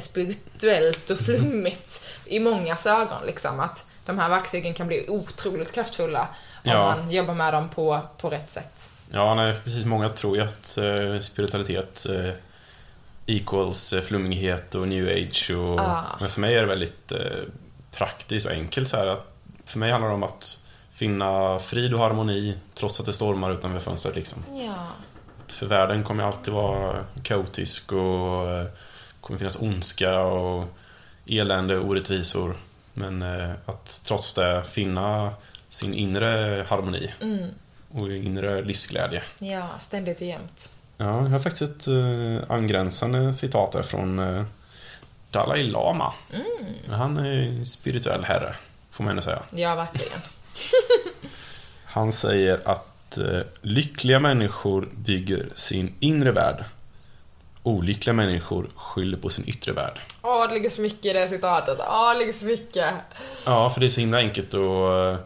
[0.02, 3.26] spirituellt och flummigt i mångas ögon.
[3.26, 3.60] Liksom.
[3.60, 6.28] Att de här verktygen kan bli otroligt kraftfulla
[6.64, 6.96] om Ja.
[6.96, 8.90] man jobbar med dem på, på rätt sätt.
[9.12, 9.86] Ja, nej, precis.
[9.86, 12.32] Många tror ju att eh, spiritualitet eh,
[13.28, 15.52] equals eh, flummighet och new age.
[15.52, 16.04] Och, Ah.
[16.20, 17.20] Men för mig är det väldigt eh,
[17.92, 18.88] praktiskt och enkelt.
[18.90, 19.28] Så här, att
[19.66, 20.60] för mig handlar det om att
[20.92, 24.16] finna frid och harmoni trots att det stormar utanför fönstret.
[24.16, 24.44] Liksom.
[24.66, 24.88] Ja.
[25.48, 28.66] För världen kommer alltid vara kaotisk och eh,
[29.22, 30.66] kommer finnas ondska och
[31.30, 32.56] elände och orättvisor.
[32.94, 35.34] Men eh, att trots det finna
[35.70, 37.48] sin inre harmoni Mm.
[37.92, 39.24] och inre livsglädje.
[39.40, 40.72] ja, ständigt och jämt.
[40.98, 44.44] Ja, jag har faktiskt ett eh, angränsande citat där från eh,
[45.32, 46.14] Dalai Lama.
[46.90, 48.56] Han är en spirituell herre,
[48.92, 49.40] får man ändå säga.
[49.54, 50.20] Ja, verkligen.
[51.86, 56.66] Han säger att eh, lyckliga människor bygger sin inre värld.
[57.64, 60.00] Olyckliga människor skyller på sin yttre värld.
[60.22, 61.80] Åh, det ligger så mycket i det citatet.
[61.80, 62.94] Åh, det ligger så mycket.
[63.46, 65.18] Ja, för det är så himla enkelt att eh,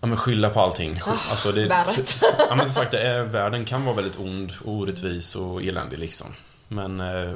[0.00, 1.00] ja, men skylla på allting.
[1.00, 2.20] Sky- alltså det, värdet.
[2.48, 5.98] ja, men som sagt, det är, världen kan vara väldigt ond, och orättvis och eländig
[5.98, 6.26] liksom.
[6.68, 7.32] Men eh,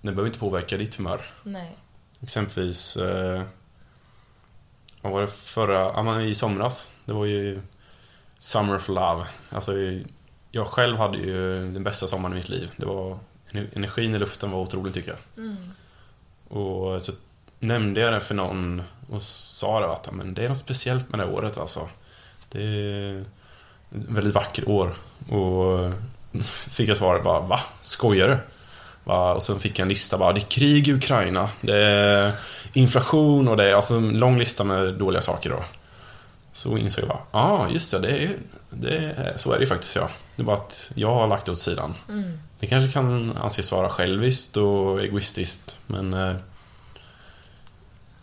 [0.00, 1.20] den behöver inte påverka ditt humör.
[1.42, 1.76] Nej.
[2.22, 3.42] Exempelvis, eh,
[5.00, 6.90] vad var det förra, ja men i somras.
[7.04, 7.60] Det var ju
[8.38, 9.26] Summer of Love.
[9.50, 9.72] Alltså,
[10.50, 12.70] jag själv hade ju den bästa sommaren i mitt liv.
[12.76, 13.18] Det var,
[13.52, 15.44] energin i luften var otrolig tycker jag.
[15.44, 15.56] Mm.
[16.48, 17.12] Och så
[17.58, 21.18] nämnde jag det för någon och sa det att men det är något speciellt med
[21.18, 21.88] det här året alltså.
[22.54, 23.26] Det är ett
[23.90, 24.94] väldigt vackert år.
[25.28, 25.92] Och
[26.44, 27.60] fick jag svaret bara, va?
[27.80, 28.38] Skojar du?
[29.12, 32.32] Och sen fick jag en lista bara, det är krig i Ukraina, det är
[32.72, 35.64] inflation och det är alltså en lång lista med dåliga saker då.
[36.52, 38.36] Så insåg jag bara, ja ah, just det, det är,
[38.70, 40.08] det är, så är det ju faktiskt ja.
[40.36, 41.94] Det är bara att jag har lagt det åt sidan.
[42.08, 42.38] Mm.
[42.60, 46.34] Det kanske kan anses vara själviskt och egoistiskt, men eh,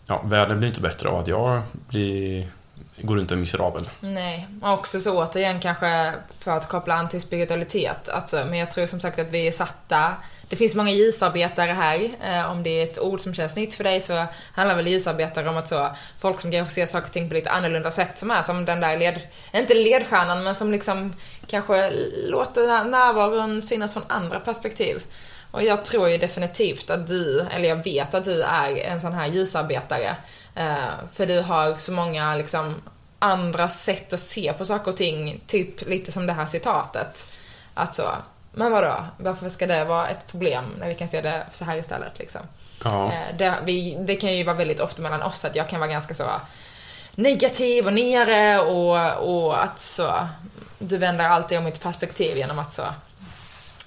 [0.06, 2.48] ja, världen blir inte bättre av att jag blir,
[2.96, 3.90] går runt och är miserabel.
[4.00, 8.08] Nej, och också så återigen kanske för att koppla an till spiritualitet.
[8.08, 10.16] Alltså, men jag tror som sagt att vi är satta
[10.52, 12.10] det finns många ljusarbetare här.
[12.24, 15.48] Eh, om det är ett ord som känns nytt för dig så handlar väl ljusarbetare
[15.48, 18.30] om att så, folk som kanske ser saker och ting på lite annorlunda sätt som
[18.30, 19.20] är som den där led,
[19.52, 21.14] inte ledstjärnan men som liksom
[21.46, 21.90] kanske
[22.26, 25.02] låter närvaron synas från andra perspektiv.
[25.50, 29.12] Och jag tror ju definitivt att du, eller jag vet att du är en sån
[29.12, 30.16] här ljusarbetare.
[30.54, 32.74] Eh, för du har så många liksom
[33.18, 37.26] andra sätt att se på saker och ting, typ lite som det här citatet.
[37.74, 38.02] Att så,
[38.52, 41.76] men vadå, varför ska det vara ett problem när vi kan se det så här
[41.76, 42.40] istället liksom?
[42.84, 45.80] Ja, Eh, Det, vi, det kan ju vara väldigt ofta mellan oss att jag kan
[45.80, 46.24] vara ganska så
[47.14, 50.28] negativ och nere och, och att så,
[50.78, 52.82] du vänder alltid om mitt perspektiv genom att så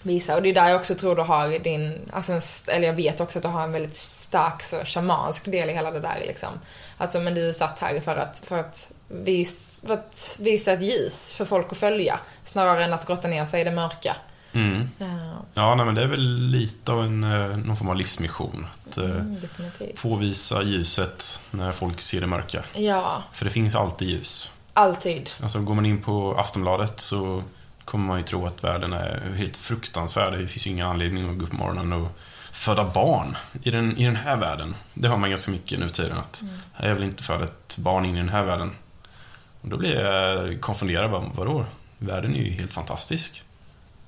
[0.05, 0.35] visa.
[0.35, 3.21] Och det är där jag också tror du har din, alltså en, eller jag vet
[3.21, 6.49] också att du har en väldigt stark så shamansk del i hela det där liksom.
[6.97, 11.33] Alltså men du satt här för att, för att vis, för att visa ett ljus
[11.35, 12.19] för folk att följa.
[12.45, 14.15] Snarare än att grotta ner sig i det mörka.
[14.53, 14.89] Mm.
[14.97, 15.05] Ja,
[15.53, 18.67] Ja, nej, men det är väl lite av en, eh, någon form av livsmission.
[18.89, 19.99] Att eh, mm, definitivt.
[19.99, 22.63] få visa ljuset när folk ser det mörka.
[22.73, 24.51] Ja, För det finns alltid ljus.
[24.73, 25.29] alltid.
[25.43, 27.43] Alltså går man in på Aftonbladet så
[27.85, 30.33] kommer man ju tro att världen är helt fruktansvärd.
[30.33, 32.19] Det finns ju ingen anledning att gå upp på morgonen och
[32.51, 34.75] föda barn i den, i den här världen.
[34.93, 36.17] Det har man ganska mycket nu för tiden.
[36.17, 36.43] Att
[36.81, 38.71] jag vill inte föda ett barn in i den här världen.
[39.61, 41.11] Och då blir jag konfunderad.
[41.11, 41.65] Bara, vadå?
[41.97, 43.43] Världen är ju helt fantastisk.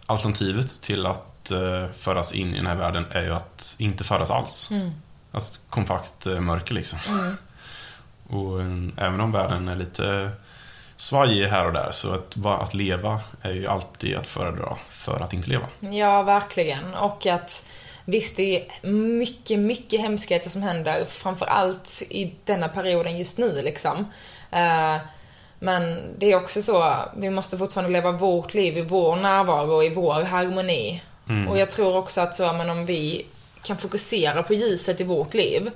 [0.06, 4.32] Alternativet till att eh, födas in i den här världen är ju att inte födas
[4.32, 4.72] alls.
[4.72, 4.92] Mm.
[5.32, 7.00] Alltså kompakt eh, mörker liksom.
[8.28, 10.32] Och eh, även om världen är lite
[10.98, 15.34] svajig här och där så att, att leva är ju alltid att föredra för att
[15.34, 15.68] inte leva.
[15.80, 16.93] Ja, verkligen.
[16.93, 17.66] Och att
[18.06, 23.62] visst, det är mycket, mycket hemskheter som händer, framför allt i denna perioden just nu
[23.64, 23.98] liksom.
[24.52, 24.98] Eh,
[25.60, 29.89] Men det är också så, vi måste fortfarande leva vårt liv i vår närvaro, i
[29.89, 31.02] vår harmoni.
[31.50, 33.26] Och jag tror också att så, men om vi
[33.64, 35.72] kan fokusera på ljuset i vårt liv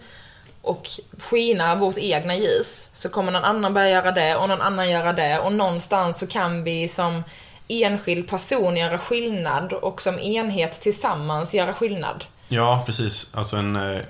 [0.62, 4.89] och skina vårt egna ljus så kommer någon annan börja göra det och någon annan
[4.89, 7.24] göra det och någonstans så kan vi som
[7.68, 12.26] enskild person göra skillnad och som enhet tillsammans göra skillnad.
[12.47, 13.30] Ja, precis.
[13.34, 14.01] Alltså en, eh,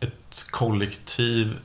[0.00, 1.58] ett kollektiv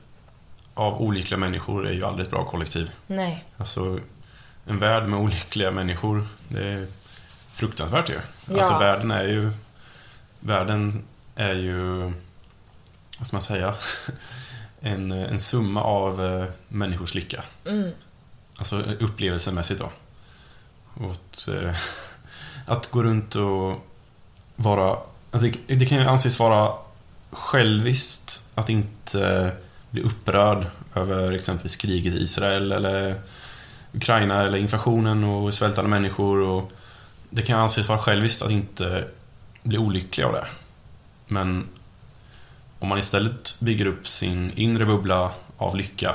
[0.74, 2.90] av olyckliga människor är ju aldrig ett bra kollektiv.
[3.06, 3.44] Nej.
[3.56, 4.00] Alltså,
[4.66, 6.86] en värld med olyckliga människor, det är
[7.54, 8.20] fruktansvärt ju.
[8.48, 8.58] Ja.
[8.58, 9.52] Alltså världen är ju...
[10.40, 11.04] Världen
[11.34, 12.12] är ju...
[13.20, 13.74] Vad ska man säga?
[14.80, 17.44] En, en summa av eh, människors lycka.
[17.66, 17.90] Mm.
[18.58, 19.90] Alltså upplevelsemässigt då.
[20.94, 21.76] Och att, eh,
[22.66, 23.86] att gå runt och
[24.56, 24.98] vara...
[25.30, 26.72] Det, det kan ju anses vara
[27.30, 29.52] själviskt att inte
[29.90, 33.20] bli upprörd över exempelvis kriget i Israel eller
[33.92, 36.40] Ukraina eller inflationen och svältande människor.
[36.40, 36.72] Och
[37.30, 39.08] det kan anses vara själviskt att inte
[39.62, 40.46] bli olycklig av det.
[41.26, 41.68] Men
[42.80, 46.14] om man istället bygger upp sin inre bubbla av lycka,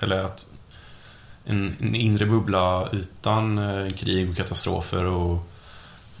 [0.00, 0.46] eller att
[1.44, 5.38] en, en inre bubbla utan eh, krig och katastrofer och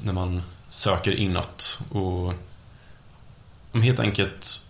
[0.04, 2.32] när man söker inåt och
[3.72, 4.68] om helt enkelt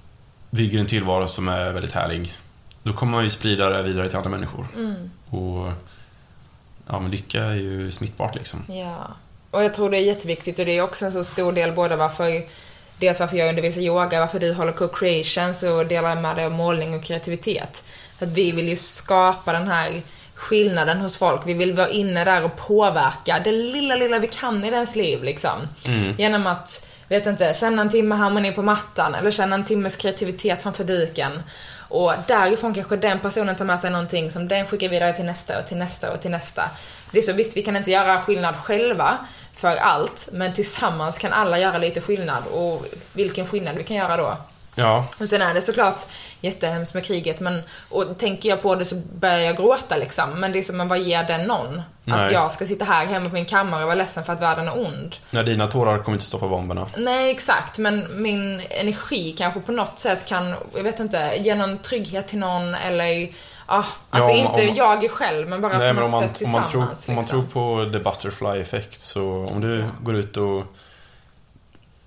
[0.51, 2.35] bygger en tillvaro som är väldigt härlig.
[2.83, 4.67] Då kommer man ju sprida det vidare till andra människor.
[4.77, 5.11] Mm.
[5.29, 5.73] Och
[6.87, 8.63] ja, men lycka är ju smittbart liksom.
[8.69, 9.17] Ja.
[9.51, 11.97] Och jag tror det är jätteviktigt och det är också en så stor del både
[11.97, 12.43] varför
[12.99, 16.95] Dels varför jag undervisar yoga, varför du håller co-creations och delar med dig av målning
[16.95, 17.85] och kreativitet.
[18.19, 20.03] För att vi vill ju skapa den här
[20.35, 21.41] skillnaden hos folk.
[21.45, 25.25] Vi vill vara inne där och påverka det lilla, lilla vi kan i dens liv
[25.25, 25.69] liksom.
[26.19, 30.63] Genom att, vet inte, känna en timme harmoni på mattan eller känna en timmes kreativitet
[30.63, 31.43] framför duken.
[31.93, 35.59] Och därifrån kanske den personen tar med sig någonting som den skickar vidare till nästa
[35.59, 36.71] och till nästa och till nästa.
[37.11, 39.19] Det är så, visst vi kan inte göra skillnad själva
[39.53, 44.17] för allt, men tillsammans kan alla göra lite skillnad och vilken skillnad vi kan göra
[44.17, 44.37] då.
[44.75, 46.07] Ja, Och sen är det såklart
[46.41, 50.31] jättehemskt med kriget, men och tänker jag på det så börjar jag gråta liksom.
[50.41, 51.79] Men det är som, men vad ger den någon?
[51.79, 52.33] Att Nej.
[52.33, 54.79] jag ska sitta här hemma på min kammare och vara ledsen för att världen är
[54.87, 55.17] ond.
[55.31, 56.87] när dina tårar kommer inte stoppa bomberna.
[56.97, 57.79] Nej, exakt.
[57.79, 62.39] Men min energi kanske på något sätt kan, jag vet inte, ge någon trygghet till
[62.39, 63.33] någon eller
[63.69, 66.35] Ja, alltså om- inte om- jag själv, men bara Nej, på men om något man,
[66.35, 67.05] sätt om, man tillsammans.
[67.05, 67.49] tror, om man liksom.
[67.53, 69.85] tror på the butterfly effect så om du Ja.
[70.03, 70.65] går ut och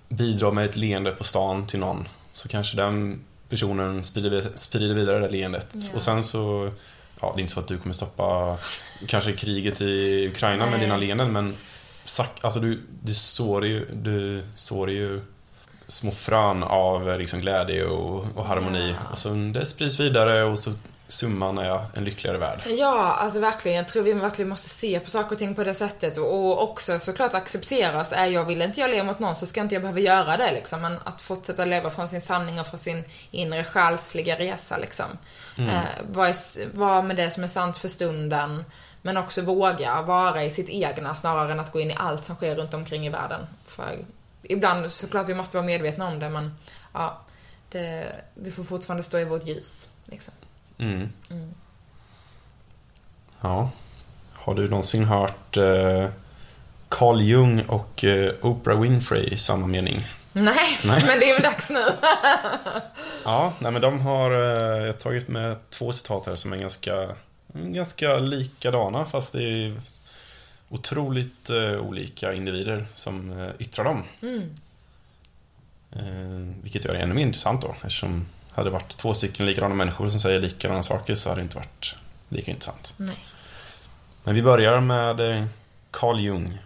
[0.10, 5.20] bidrar med ett leende på stan till någon så kanske den personen sprider, sprider vidare
[5.20, 5.68] det leendet.
[5.74, 5.96] Ja.
[5.96, 6.72] Och sen så,
[7.22, 8.58] ja det är inte så att du kommer stoppa
[9.08, 10.80] kanske kriget i Ukraina med Nej.
[10.80, 11.56] dina leenden men
[12.06, 15.22] sak, alltså du, du sår ju, du sår ju
[15.88, 18.90] små frön av liksom glädje och, och harmoni.
[18.90, 19.12] Ja.
[19.12, 20.72] Och så det sprids vidare och så
[21.08, 22.60] summan är en lyckligare värld.
[22.68, 23.78] Ja, alltså verkligen.
[23.78, 26.18] Jag tror vi verkligen måste se på saker och ting på det sättet.
[26.18, 29.62] Och också såklart acceptera att är jag vill inte jag leva mot någon så ska
[29.62, 30.82] inte jag behöva göra det liksom.
[30.82, 35.06] Men att fortsätta leva från sin sanning och från sin inre själsliga resa liksom.
[35.58, 35.82] Eh,
[36.12, 38.64] vara, i- vara med det som är sant för stunden.
[39.02, 42.36] Men också våga vara i sitt egna snarare än att gå in i allt som
[42.36, 43.42] sker runt omkring i världen.
[43.68, 43.98] För
[44.44, 46.58] ibland såklart vi måste vara medvetna om det men
[46.94, 47.22] ja,
[47.72, 49.90] det, vi får fortfarande stå i vårt ljus.
[50.06, 50.34] Liksom.
[50.78, 51.10] Mm.
[53.42, 53.70] Ja.
[54.34, 56.10] Har du någonsin hört eh,
[56.90, 60.06] Carl Jung och eh, Oprah Winfrey i samma mening?
[60.34, 61.04] Nej, Nej.
[61.08, 61.84] men det är väl dags nu.
[63.24, 66.58] Ja, nej men de har eh, jag har tagit med två citat här som är
[66.58, 67.16] ganska,
[67.54, 69.74] ganska likadana fast det är
[70.70, 74.04] otroligt eh, olika individer som eh, yttrar dem.
[74.22, 74.56] Mm.
[76.62, 78.26] Vilket gör det ännu mer intressant då eftersom
[78.56, 81.58] hade det varit två stycken likadana människor som säger likadana saker så hade det inte
[81.58, 81.96] varit
[82.30, 82.94] lika intressant.
[82.98, 83.18] Nej.
[84.24, 85.46] Men vi börjar med eh,
[85.92, 86.58] Carl Jung.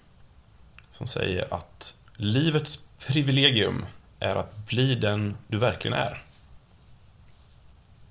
[0.92, 3.86] Som säger att livets privilegium
[4.20, 6.22] är att bli den du verkligen är.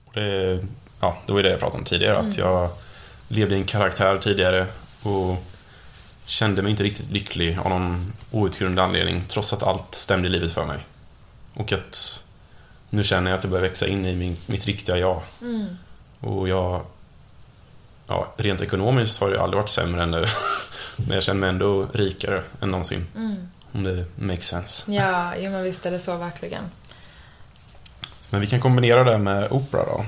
[0.05, 0.66] Och det,
[1.01, 2.18] ja, det var ju det jag pratade om tidigare.
[2.18, 2.70] Att jag
[3.29, 4.66] levde i en karaktär tidigare
[5.03, 5.45] och
[6.26, 9.24] kände mig inte riktigt lycklig av någon outgrundlig anledning.
[9.29, 10.79] Trots att allt stämde i livet för mig.
[11.55, 12.24] Och att
[12.91, 15.20] nu känner jag att jag börjar växa in i min, mitt riktiga jag.
[15.43, 15.66] Mm.
[16.20, 16.84] Och jag...
[18.07, 20.26] Ja, rent ekonomiskt har jag aldrig varit sämre än nu.
[20.97, 23.07] Men jag känner mig ändå rikare än någonsin.
[23.16, 23.49] Mm.
[23.72, 24.93] Om det makes sense.
[24.93, 26.64] Ja, jo, men visst är det så verkligen.
[28.30, 30.05] Men vi kan kombinera det med opera då.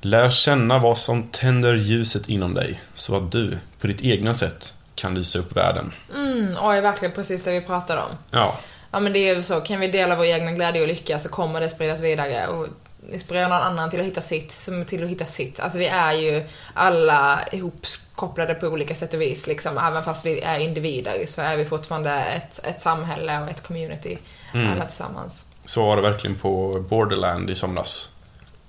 [0.00, 2.82] Lär känna vad som tänder ljuset inom dig.
[2.94, 5.92] Så att du, på ditt egna sätt, kan lysa upp världen.
[6.14, 8.16] Mm, oj, verkligen precis det vi pratade om.
[8.30, 8.58] Ja,
[8.94, 11.28] Ja men det är ju så, kan vi dela vår egna glädje och lycka så
[11.28, 12.66] kommer det spridas vidare och
[13.12, 15.60] inspirera någon annan till att hitta sitt, som till att hitta sitt.
[15.60, 19.78] Alltså vi är ju alla ihopkopplade på olika sätt och vis liksom.
[19.78, 24.18] Även fast vi är individer så är vi fortfarande ett, ett samhälle och ett community
[24.54, 24.72] Mm.
[24.72, 25.46] alla tillsammans.
[25.64, 28.10] så var det verkligen på Borderland i somras.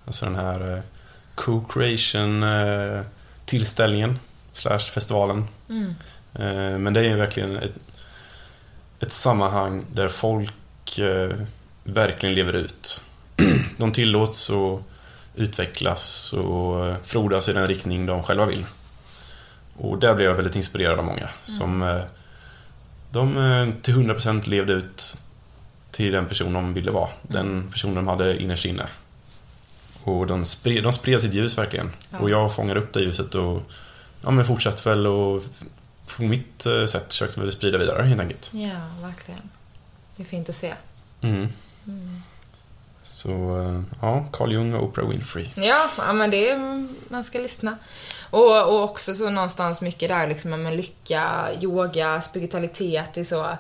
[0.06, 0.80] Alltså den här eh,
[1.36, 3.02] co-creation eh,
[3.46, 4.20] tillställningen,
[4.52, 5.48] slash festivalen.
[5.70, 5.96] Mm.
[6.34, 7.72] Eh, Men det är ju verkligen ett,
[9.06, 11.32] ett sammanhang där folk eh,
[11.84, 13.04] verkligen lever ut.
[13.78, 14.82] De tillåts att
[15.36, 18.66] utvecklas och frodas i den riktning de själva vill.
[19.78, 22.02] Och där blev jag väldigt inspirerad av många som eh,
[23.12, 25.18] de eh, till 100% levde ut
[25.92, 27.10] till den person de ville vara.
[27.22, 28.86] Den person de hade innerst inne.
[30.04, 31.92] Och de spred, de spred sitt ljus verkligen.
[32.10, 32.20] Ja.
[32.20, 33.62] Och jag fångade upp det ljuset och
[34.22, 35.44] ja, men fortsatte väl och
[36.08, 38.52] på mitt eh, sätt försökte väl sprida vidare helt enkelt.
[38.54, 39.50] Ja, verkligen.
[40.16, 40.74] Det är fint att se.
[41.22, 41.50] Mm.
[41.88, 42.22] Mm.
[43.04, 45.50] Så eh, ja, Carl Jung och Oprah Winfrey.
[45.56, 47.78] Ja, ja, men det är, man ska lyssna.
[48.30, 53.58] Och, och också så någonstans mycket där liksom med lycka, yoga, spiritualitet, det är så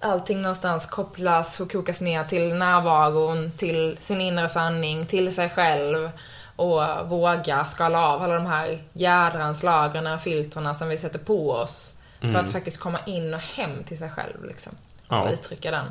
[0.00, 6.10] allting någonstans kopplas och kokas ner till närvaron, till sin inre sanning, till sig själv
[6.58, 11.52] och våga skala av alla de här jädrans lagren och filtrerna som vi sätter på
[11.52, 12.44] oss för Mm.
[12.44, 14.72] att faktiskt komma in och hem till sig själv liksom.
[15.08, 15.22] Ja.
[15.22, 15.84] För att uttrycka den.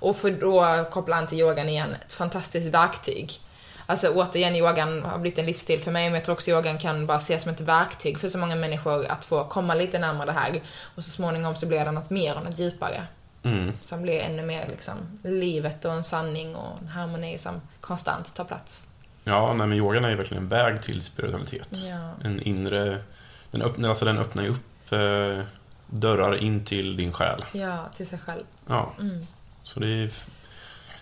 [0.00, 3.40] Och för då koppla an till yogan igen, ett fantastiskt verktyg.
[3.86, 7.06] Alltså återigen, yogan har blivit en livsstil för mig, men jag tror också yogan kan
[7.06, 10.32] bara ses som ett verktyg för så många människor att få komma lite närmare det
[10.32, 10.60] här.
[10.94, 13.02] Och så småningom så blir det något mer och något djupare.
[13.42, 13.72] Mm.
[13.82, 18.44] Som blir ännu mer liksom livet och en sanning och en harmoni som konstant tar
[18.44, 18.86] plats.
[19.24, 21.68] Ja, nej, men yogan är ju verkligen en väg till spiritualitet.
[21.72, 22.10] Ja.
[22.24, 23.02] En inre...
[23.50, 25.46] Den öppnar, alltså den öppnar ju upp eh,
[25.86, 27.44] dörrar in till din själ.
[27.52, 28.42] Ja, till sig själv.
[28.68, 29.26] Ja, Mm.
[29.62, 30.10] så det är...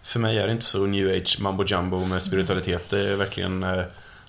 [0.03, 2.91] För mig är det inte så new age mambo jumbo med spiritualitet.
[2.91, 3.62] Det är verkligen...
[3.62, 3.85] Eh,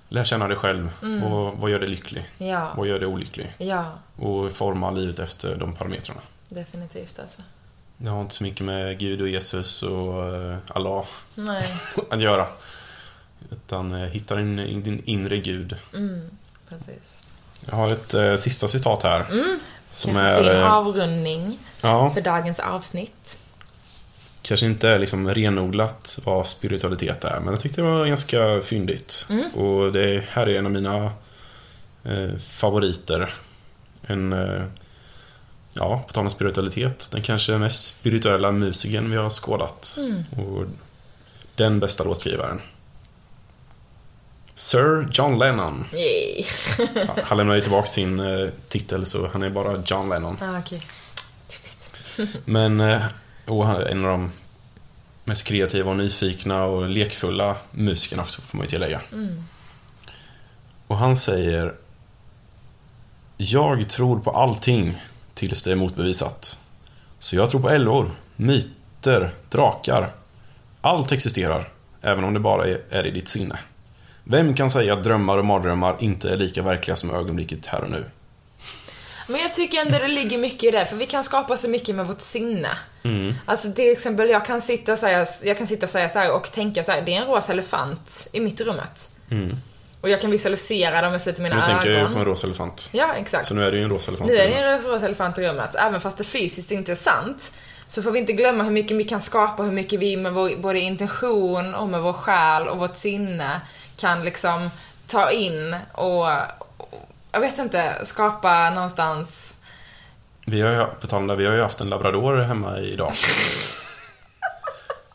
[0.10, 0.90] lär känna dig själv.
[1.02, 1.24] Mm.
[1.24, 2.26] Och vad gör dig lycklig?
[2.38, 3.54] Ja, Vad gör dig olycklig?
[3.58, 3.86] ja,
[4.16, 6.22] Och forma livet efter de parametrarna.
[6.50, 7.42] definitivt alltså.
[7.98, 11.66] Det har inte så mycket med Gud och Jesus och eh, Allah Nej,
[12.12, 12.48] att göra.
[13.52, 15.76] Utan eh, hitta din, din inre gud.
[15.96, 16.22] mm,
[16.70, 17.24] precis.
[17.70, 19.26] Jag har ett eh, sista citat här.
[19.32, 19.60] Mm.
[19.92, 20.44] Som Kanske är...
[20.44, 23.40] fin Eh, avrundning ja, för dagens avsnitt.
[24.42, 29.26] kanske inte liksom renodlat vad spiritualitet är, men jag tyckte det var ganska fyndigt.
[29.30, 29.50] Mm.
[29.52, 31.12] Och det här är en av mina
[32.04, 33.34] eh, favoriter.
[34.02, 34.64] En, eh,
[35.74, 39.96] ja, på tal om spiritualitet, den kanske mest spirituella musikern vi har skådat.
[40.00, 40.24] Mm.
[40.48, 40.66] Och
[41.56, 42.62] den bästa låtskrivaren.
[44.56, 45.86] Sir John Lennon.
[45.94, 46.46] Yay.
[46.96, 50.38] Ja, han lämnar ju tillbaka sin eh, titel, så han är bara John Lennon.
[50.42, 50.62] ah.
[51.48, 51.96] Typiskt.
[52.46, 53.02] Men eh,
[53.46, 54.32] och han är en av de
[55.24, 59.02] mest kreativa och nyfikna och lekfulla musikerna också, får man ju tillägga.
[59.14, 59.44] Mm.
[60.88, 61.74] Och han säger
[63.38, 65.02] Jag tror på allting
[65.34, 66.60] tills det är motbevisat.
[67.20, 70.14] Så jag tror på älvor, myter, drakar.
[70.82, 71.70] Allt existerar,
[72.02, 73.60] även om det bara är, är i ditt sinne.
[74.24, 77.90] Vem kan säga att drömmar och mardrömmar inte är lika verkliga som ögonblicket här och
[77.90, 78.06] nu?
[79.28, 81.96] Men jag tycker ändå det ligger mycket i det, för vi kan skapa så mycket
[81.96, 82.70] med vårt sinne.
[83.04, 83.34] Mm.
[83.46, 86.32] Alltså till exempel, jag kan sitta och säga, jag kan sitta och säga så här
[86.32, 89.10] och tänka så här, det är en rosa elefant i mitt rummet.
[89.32, 89.58] Mm.
[90.02, 92.14] Och jag kan visualisera dem i slutet av mina Nu tänker ögon.
[92.14, 92.90] på en rosa elefant.
[92.92, 93.46] Ja, exakt.
[93.48, 94.30] Så nu är det ju en rosa elefant.
[94.32, 94.86] Nu är det rummet.
[94.86, 95.76] en rosa elefant i rummet.
[95.76, 97.54] Även fast det fysiskt inte är sant.
[97.88, 100.62] Så får vi inte glömma hur mycket vi kan skapa, hur mycket vi med vår
[100.62, 103.62] både intention och med vår själ och vårt sinne
[103.98, 104.70] kan liksom
[105.08, 106.28] ta in och,
[107.32, 109.58] jag vet inte, skapa någonstans
[110.46, 113.14] Vi har ju, på tal vi har ju haft en labrador hemma idag.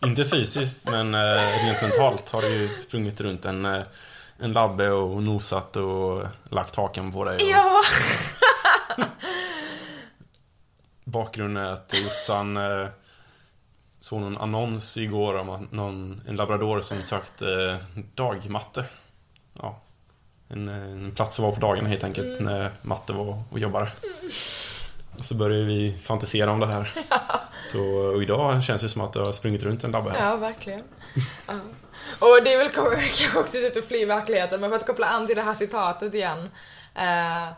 [0.05, 3.82] Inte fysiskt, men eh, rent mentalt har det ju sprungit runt en, eh,
[4.38, 7.34] en labbe och nosat och lagt hakan på dig.
[7.34, 7.82] Och Ja!
[11.05, 12.88] Bakgrunden är att Jossan eh,
[14.00, 18.84] såg någon annons igår om någon, en labrador som sökte eh, dagmatte.
[19.60, 19.80] Ja,
[20.48, 23.90] en, eh, en plats att vara på dagarna helt enkelt när matte var och jobbade.
[25.18, 26.90] Och så började vi fantisera om det här.
[27.64, 30.26] Så och idag känns det som att det har sprungit runt en labbe här.
[30.26, 30.82] Ja, verkligen.
[31.46, 31.54] Ja.
[32.18, 35.26] Och det är väl kanske också lite att fly verkligheten, men för att koppla an
[35.26, 36.50] till det här citatet igen.
[36.94, 37.48] Eh,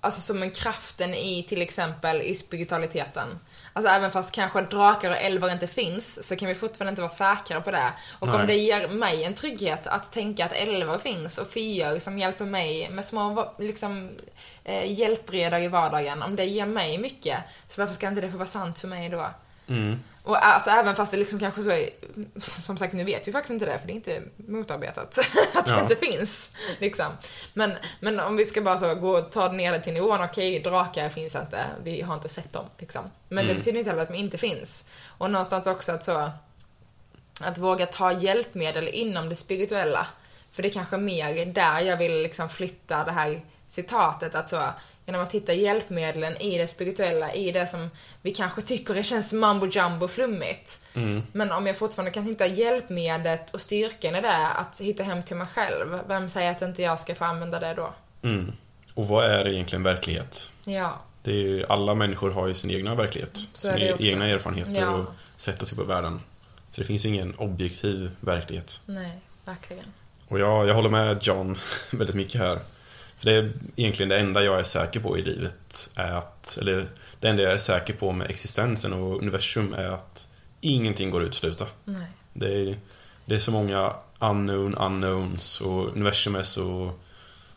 [0.00, 3.28] alltså som en kraften i till exempel i spiritualiteten.
[3.72, 7.36] Alltså även fast kanske drakar och älvar inte finns så kan vi fortfarande inte vara
[7.36, 7.92] säkra på det.
[8.18, 8.40] Och Nej.
[8.40, 12.44] om det ger mig en trygghet att tänka att älvar finns och fyr som hjälper
[12.44, 14.10] mig med små liksom,
[14.64, 16.22] eh, hjälpredor i vardagen.
[16.22, 17.38] Om det ger mig mycket,
[17.68, 19.26] så varför ska inte det få vara sant för mig då?
[19.68, 20.00] Mm.
[20.24, 21.90] Och alltså även fast det liksom kanske så är,
[22.40, 25.18] som sagt nu vet vi faktiskt inte det för det är inte motarbetat
[25.54, 25.80] att det Ja.
[25.80, 26.50] inte finns.
[26.78, 27.06] Liksom.
[27.54, 30.58] Men, men om vi ska bara så gå och ta ner det till nivån, okej
[30.60, 32.64] drakar finns inte, vi har inte sett dem.
[32.78, 33.04] Liksom.
[33.28, 33.56] Men det Mm.
[33.58, 34.84] betyder inte heller att de inte finns.
[35.18, 36.30] Och någonstans också att så,
[37.40, 40.06] att våga ta hjälpmedel inom det spirituella.
[40.52, 44.62] För det är kanske mer där jag vill liksom flytta det här citatet, att så
[45.06, 47.90] genom att hitta hjälpmedlen i det spirituella, i det som
[48.22, 50.80] vi kanske tycker det känns mambo jumbo flummigt.
[50.94, 51.22] Mm.
[51.32, 55.36] Men om jag fortfarande kan hitta hjälpmedlet och styrkan i det, att hitta hem till
[55.36, 57.94] mig själv, vem säger att inte jag ska få använda det då?
[58.22, 58.52] Mm.
[58.94, 60.52] Och vad är egentligen verklighet?
[60.64, 63.36] Ja, Det är ju, alla människor har ju sin egna verklighet.
[63.52, 64.90] Så sina egna erfarenheter Ja.
[64.90, 65.06] och
[65.36, 66.20] sätt att se på världen.
[66.70, 68.80] Så det finns ingen objektiv verklighet.
[68.86, 69.12] nej,
[69.44, 69.84] verkligen.
[70.28, 71.58] Och jag, jag håller med John
[71.92, 72.58] väldigt mycket här.
[73.22, 75.90] För det är egentligen det enda jag är säker på i livet.
[75.94, 76.86] Är att, eller
[77.20, 80.28] det enda jag är säker på med existensen och universum är att
[80.60, 81.66] ingenting går att utesluta.
[81.84, 82.06] Nej.
[82.32, 82.78] Det är,
[83.24, 86.92] det är så många unknown unknowns och universum är så...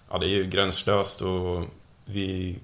[0.10, 1.64] Ja, det är ju gränslöst och
[2.06, 2.60] vi...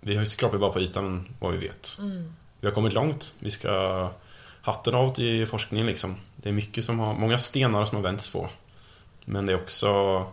[0.00, 1.96] Vi har skrapat bara på ytan vad vi vet.
[1.98, 2.32] Mm.
[2.60, 3.34] Vi har kommit långt.
[3.38, 4.10] Vi ska
[4.60, 6.16] hatten av till forskningen liksom.
[6.36, 8.48] Det är mycket som har, många stenar som har vänts på.
[9.24, 10.26] Men det är också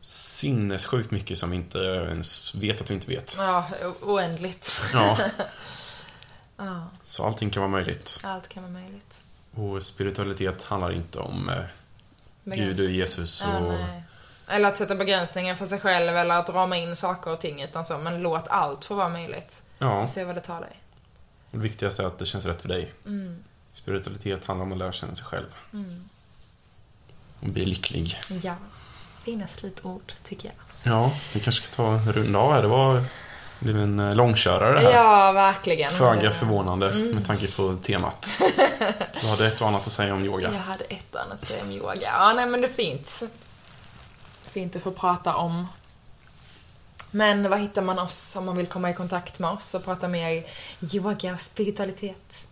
[0.00, 3.34] sinnessjukt mycket som vi inte ens vet att vi inte vet.
[3.38, 3.66] Ja,
[4.00, 4.80] oändligt.
[4.92, 5.18] Ja,
[6.56, 8.20] Ja, så allting kan vara möjligt.
[8.22, 9.22] allt kan vara möjligt.
[9.54, 11.64] Och spiritualitet handlar inte om eh,
[12.44, 13.48] Gud och Jesus och...
[13.48, 13.86] Ja.
[14.48, 17.84] Eller att sätta begränsningar för sig själv eller att rama in saker och ting utan
[17.84, 19.62] så, men låt allt få vara möjligt.
[19.78, 20.76] Ja, Och se vad det tar dig.
[21.50, 22.92] det viktigaste är att det känns rätt för dig.
[23.06, 25.46] Mm, Spiritualitet handlar om att lära känna sig själv.
[25.72, 26.08] mm.
[27.40, 28.18] Och bli lycklig.
[28.42, 28.54] Ja.
[29.24, 30.92] Fina slutord, tycker jag.
[30.94, 32.62] Ja, vi kanske ska ta en runda av här.
[32.62, 33.04] Det var det
[33.64, 34.90] blev en eh, långkörare här.
[34.92, 35.90] Ja, verkligen.
[35.92, 38.38] Föga Det- förvånande med tanke på temat.
[39.20, 40.52] Du hade ett och annat att säga om yoga.
[40.52, 41.94] Jag hade ett och annat att säga om yoga.
[42.02, 43.22] Ja, nej men det fint.
[44.42, 45.66] Fint att få prata om.
[47.10, 50.08] Men var hittar man oss om man vill komma i kontakt med oss och prata
[50.08, 50.44] mer
[50.94, 52.48] yoga och spiritualitet?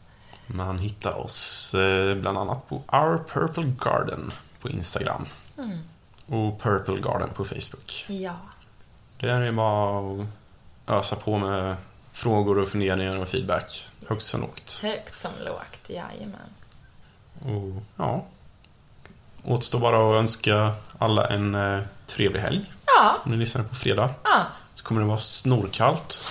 [0.46, 5.26] Man hittar oss eh, bland annat på Our Purple Garden på Instagram.
[5.58, 5.78] Mm.
[6.28, 8.04] Och Purple Garden på Facebook.
[8.08, 8.36] Ja.
[9.20, 10.26] Där är det bara att
[10.86, 11.76] ösa på med
[12.12, 13.84] frågor och funderingar och feedback.
[14.08, 14.80] Högt som lågt.
[14.82, 16.40] Högt som lågt, jajamän.
[17.44, 18.24] Och ja.
[19.44, 22.72] Återstår bara att önska alla en eh, trevlig helg.
[22.86, 24.10] Ja, Om ni lyssnar på fredag.
[24.24, 24.42] ja.
[24.74, 26.24] Så kommer det vara snorkallt.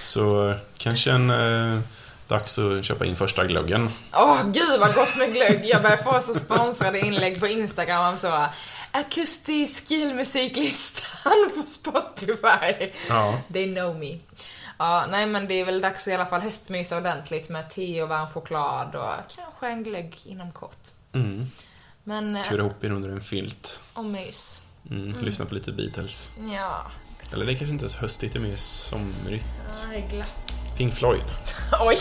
[0.00, 1.80] Så eh, kanske en eh,
[2.28, 3.90] dags att köpa in första glöggen.
[4.12, 5.60] Åh, gud vad gott med glögg.
[5.64, 8.46] Jag börjar få så sponsrade inlägg på Instagram om så
[9.00, 12.92] akustisk julmusiklistan på Spotify.
[13.08, 13.40] Ja.
[13.52, 14.18] They know me.
[14.78, 18.02] Ja, nej men det är väl dags att i alla fall höstmysa ordentligt med te
[18.02, 20.88] och varm choklad och kanske en glögg inom kort.
[21.12, 21.46] Mm.
[22.04, 23.82] Men, eh, Kura ihop er under en filt.
[23.94, 24.62] och mys.
[24.90, 25.24] Mm.
[25.24, 26.32] Lyssna på lite Beatles.
[26.54, 26.86] Ja,
[27.32, 29.46] Eller det är kanske inte är så höstigt, det är mer somrigt.
[29.68, 30.45] ja, det är glatt.
[30.76, 31.22] Pink Floyd.
[31.80, 31.98] Oj!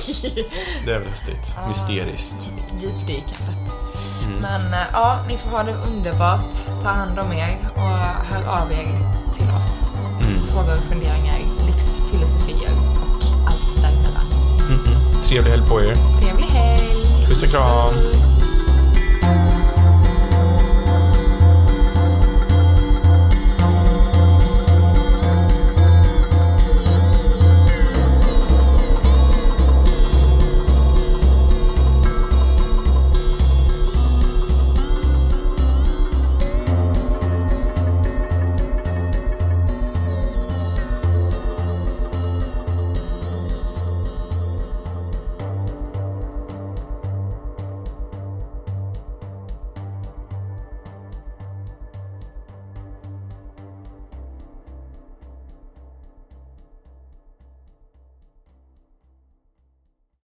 [0.86, 1.58] Det är väl höstigt.
[1.68, 2.50] Mysteriskt.
[2.82, 3.72] Djupdykandet.
[4.24, 4.40] Mm.
[4.40, 6.82] Men eh, ja, ni får ha det underbart.
[6.84, 7.82] Ta hand om er och
[8.26, 8.88] hör av er
[9.38, 9.92] till oss.
[10.22, 10.48] Mm.
[10.48, 14.28] Frågor, funderingar, livsfilosofier och allt däremellan.
[14.70, 15.22] Mm.
[15.24, 15.96] Trevlig helg på er.
[16.22, 17.26] Trevlig helg!
[17.28, 17.94] Puss och kram.